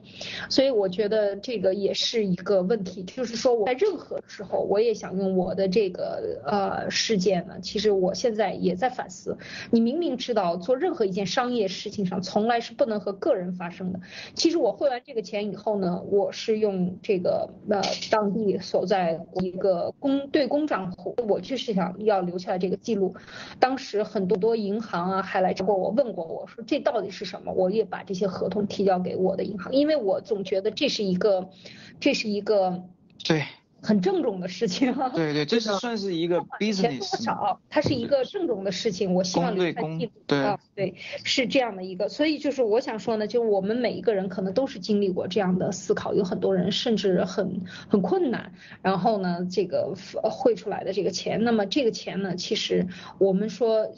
[0.49, 9.37] 所以我觉得这个也是一个问题，就是说我在任何时候，我也想用我的这个呃事件呢，其实我现在也在反思，
[9.69, 13.99] 你明明知道做任何一件商业事情上，从来是不能和个人发生的。
[14.33, 21.61] 其实我汇完这个钱以后呢，我是用这个呃当地所在一个公对公账户，我就。
[21.61, 23.13] 是想要留下这个记录，
[23.59, 27.53] 当时很多多银行啊还来找过我，问过我说这到底是什么？
[27.53, 31.49] 我也把这些合同提交给我的银行，因为我总觉得这是一个，
[31.99, 32.81] 这是一个
[33.23, 33.43] 对。
[33.81, 53.91] 很郑重的事情， 对对，这是算是一个 business，多少，它是一个郑重的事情，我希望留下记录，对对，是这样的一个，所以就是我想说呢，就我们每一个人可能都是经历过这样的思考，有很多人甚至很很困难，然后呢，这个汇出来的这个钱，那么这个钱呢，其实我们说，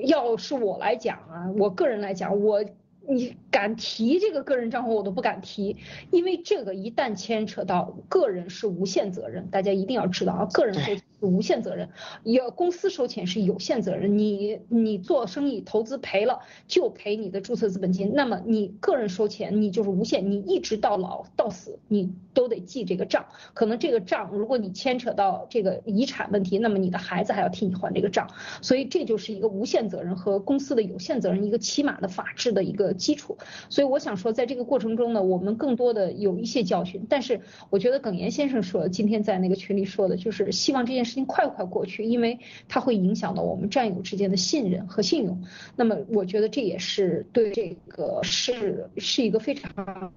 [0.00, 2.64] 要是我来讲啊，我个人来讲，我。
[3.08, 5.76] 你敢提这个个人账户，我都不敢提，
[6.10, 11.88] 因为这个一旦牵扯到个人是无限责任，大家一定要知道啊，个人是无限责任，
[12.22, 14.16] 要公司收钱是有限责任。
[14.16, 23.26] 你你做生意投资赔了就赔你的注册资本金，那么你个人收钱你就是无限，你一直到老到死你都得记这个账。
[23.54, 28.28] 可能这个账如果你牵扯到这个遗产问题，那么你的孩子还要替你还这个账，
[28.60, 32.92] 所以这就是一个无限责任和公司的有限责任一个起码的法治的一个。
[32.92, 37.04] 基础，所以我想说，在这个过程中呢，我们更多的有一些教训。
[37.08, 42.38] 但是我觉得耿岩先生说，今天在那个群里说的，就是希望这件事情快快过去，因为
[42.68, 45.42] 它会影响到我们战友之间的信任和信用。
[45.74, 50.12] 那么我觉得这也是对这个是是一个非常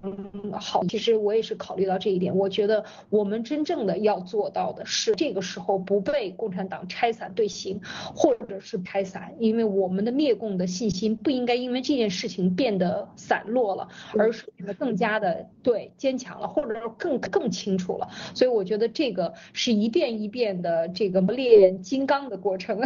[0.52, 0.84] 好。
[0.84, 7.80] 其实我也是考虑到这一点，我觉得我们真正的要做到的是，这个时候不被共产党拆散队形，
[8.14, 12.76] 或者是拆散，因为我们的灭共的信心不应该因为这件事情变。
[12.76, 13.88] 得散落了，
[14.18, 14.44] 而是
[14.78, 18.06] 更加的对坚强了，或者说更更清楚了。
[18.34, 22.80] 所以我觉得这个是一遍一遍的这个磨练金刚的过程。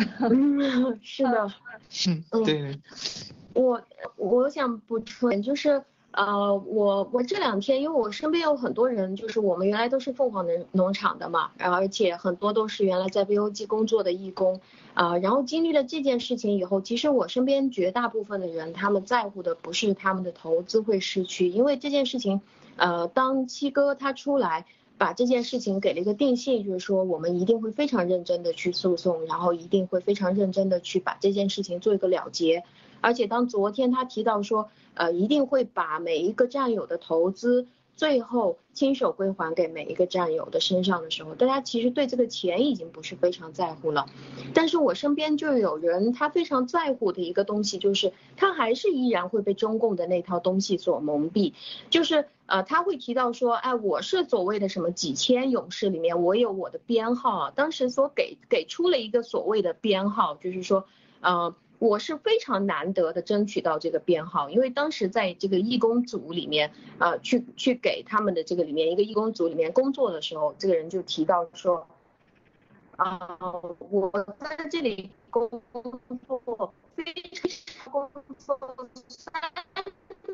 [1.02, 1.50] 是的，
[2.32, 2.78] 嗯， 对。
[3.52, 3.80] 我
[4.16, 5.82] 我想补充就是。
[6.12, 14.60] 呃，我我这两天，因为我身边有很多人，就是我们原来都是凤凰农农场的嘛，然后而且很多都是原来在 VOG 工作的义工，
[14.94, 22.40] 啊，然后经历了这件事情以后，其实我身边绝大部分的人，他们在乎的不是他们的投资会失去，因为这件事情，
[22.74, 24.66] 呃，当七哥他出来
[25.00, 32.64] 把这件事情给了一个定性，就是说我们一定会非常认真的去诉讼，然后一定会非常认真的去把这件事情做一个了结。
[33.00, 37.66] 而且当昨天他提到说，呃，一定会把每一个战友的投资
[38.00, 44.06] 最后亲手归还给每一个战友的身上的时候，大家其实对这个钱已经不是非常在乎了。
[44.54, 51.52] 但是我身边就有人，他非常在乎的一个东西，就是他还是依然会被中共的那套东西所蒙蔽，
[51.90, 60.86] 就是呃，他会提到说，哎，我是所谓的什么几千勇士里面，我有我的编号啊，当时所给给出了一个所谓的编号，就是说，
[61.20, 61.54] 呃。
[61.80, 71.88] 我是非常难得的争取到这个编号，因为当时在这个义工组里面，啊，去去给他们的这个里面一个义工组里面工作的时候，这个人就提到说，
[72.96, 73.38] 啊，
[73.88, 79.40] 我在这里工作非常工作三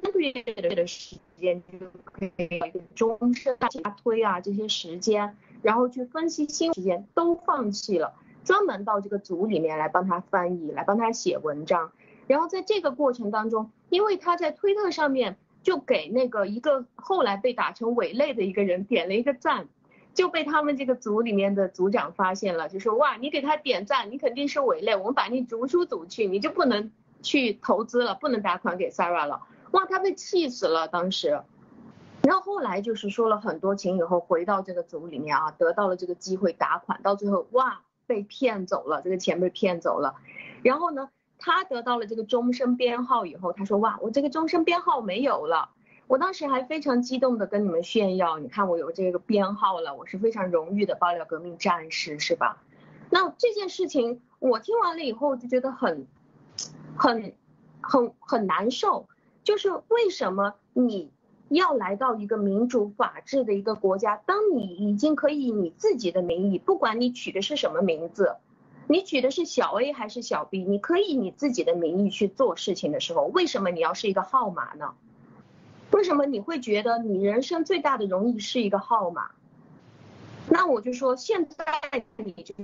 [0.03, 0.33] 个月
[0.75, 2.61] 的时间就可以
[2.97, 3.69] 终身大
[4.03, 8.15] 推啊这些时间，然后去分析新时间都放弃了。
[8.47, 11.93] 专门到这个组里面来帮他翻译，来帮他写文章。
[12.29, 19.69] 然后在这个过程当中，因为他在推特上面就给那个一个后来被打成伪类的一个人点了一个赞，
[20.15, 26.91] 就被他们这个组里面的组长发现了，就说哇，你给他点赞，你肯定是伪类，我们把你逐出组去，你就不能
[27.21, 29.43] 去投资了，不能打款给 Sara 了。
[29.73, 31.43] 哇，他被气死了当时。
[32.23, 40.17] 然后后来就是说了很多情以后，回到这个组里面啊，得到了这个机会打款，到最后哇被骗走了，这个钱被骗走了。
[40.63, 45.71] 然后呢，他得到了这个终身编号以后，他说哇，我这个终身编号没有了。
[46.07, 52.63] 我当时还非常激动的跟你们炫耀，你看我有这个编号了，我是非常荣誉的爆料革命战士，是吧？
[53.11, 56.07] 那这件事情我听完了以后就觉得很
[56.97, 57.35] 很
[57.81, 59.09] 很很难受，
[59.43, 61.11] 就是为什么你？
[61.49, 68.37] 要来到一个民主法治的一个国家，当你已经可以以你自己的名义，不管你取的是什么名字，
[68.89, 74.95] 你取的是小 A 还是小 B，你可以以你自己的名义去做事情的时候，为什么你要是一个号码呢？
[75.93, 79.31] 为什么你会觉得你人生最大的荣誉是一个号码？
[80.49, 81.65] 那我就说，现在
[82.17, 82.55] 你就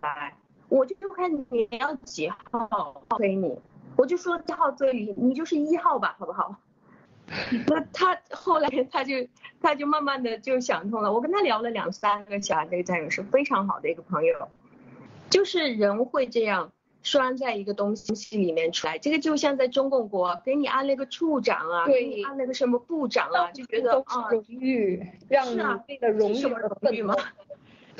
[0.00, 0.36] 来，
[0.68, 3.58] 我就看你要几号推你，
[3.96, 6.56] 我就说几号追你，你就是一号吧，好不好？
[7.68, 9.14] 那他后来他就
[9.60, 14.48] 他就慢慢的就想通了，我跟他聊了两三个小时，这个战友是非常好的一个朋友，
[15.28, 16.72] 就是人会这样
[17.02, 27.14] 拴在一个东西里面出来，这个就像在中共国给你安了个处长啊，给你安了个什么部长啊，就觉得啊荣誉，让你那个荣誉荣誉吗？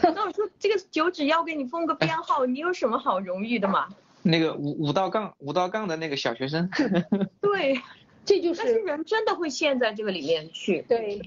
[0.01, 3.89] 那我说这个九指要给你封个编号，你有什么好荣誉的嘛？
[4.23, 6.71] 那个五五道杠五道杠的那个小学生。
[7.43, 7.79] 对。
[8.29, 11.23] 这就是人真的会陷在这个里面去，对，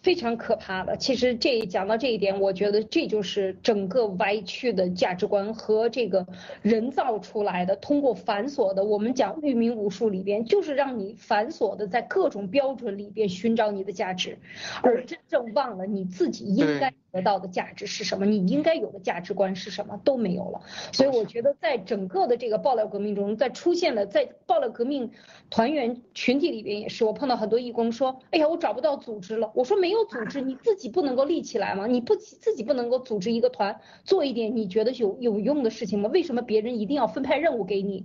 [0.00, 0.96] 非常可怕的。
[0.96, 6.24] 其实这讲到这一点，我觉得这就是整个歪曲的价值观和这个
[6.62, 14.38] 人造出来的，通过繁琐的，我们讲域名武术里边，就是让你繁琐的在各种标准里边寻找你的价值，
[14.82, 16.94] 而真正忘了你自己应该。
[17.12, 18.26] 得到的价值是什么？
[18.26, 19.98] 你应该有的价值观是什么？
[20.04, 20.60] 都没有了。
[20.92, 25.10] 所以我觉得，在整个的这个爆料革命中，在出现了在爆料革命
[25.48, 29.50] 团员群体里边也是，我碰到很多义工说，哎呀，我找不到组织了。
[29.54, 31.86] 我说没有组织，你自己不能够立起来吗？
[31.86, 36.10] 你不自己不能够组织一个团，做一点你觉得有有用的事情吗？
[36.12, 38.04] 为什么别人一定要分派任务给你？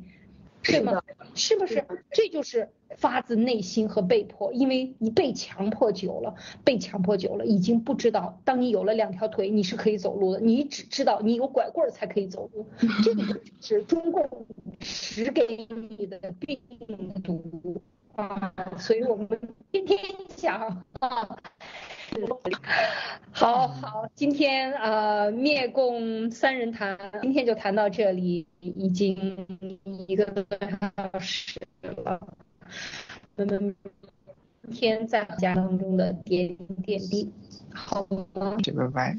[0.64, 1.02] 对吗？
[1.34, 1.84] 是不是？
[2.12, 12.68] 这就是发自内心和被迫，因为你被强迫久了，被强迫久了，已经不知道，当你有了两条腿，你是可以走路的，你只知道你有拐棍才可以走路，
[13.04, 13.24] 这个
[13.60, 14.46] 就是中共
[14.80, 15.68] 使给
[15.98, 16.60] 你的病
[17.24, 17.82] 毒
[18.28, 18.54] 啊！
[18.78, 19.28] 所以我们
[19.72, 20.00] 天天
[20.36, 21.28] 想啊。
[23.32, 29.48] 好好，今天呃灭共三人谈，今天就谈到这里，已经
[30.08, 32.20] 一个多小时了。
[33.38, 33.76] 我们
[34.72, 37.32] 天在家当中的点点滴，
[37.74, 38.58] 好吗？
[38.76, 39.18] 拜拜。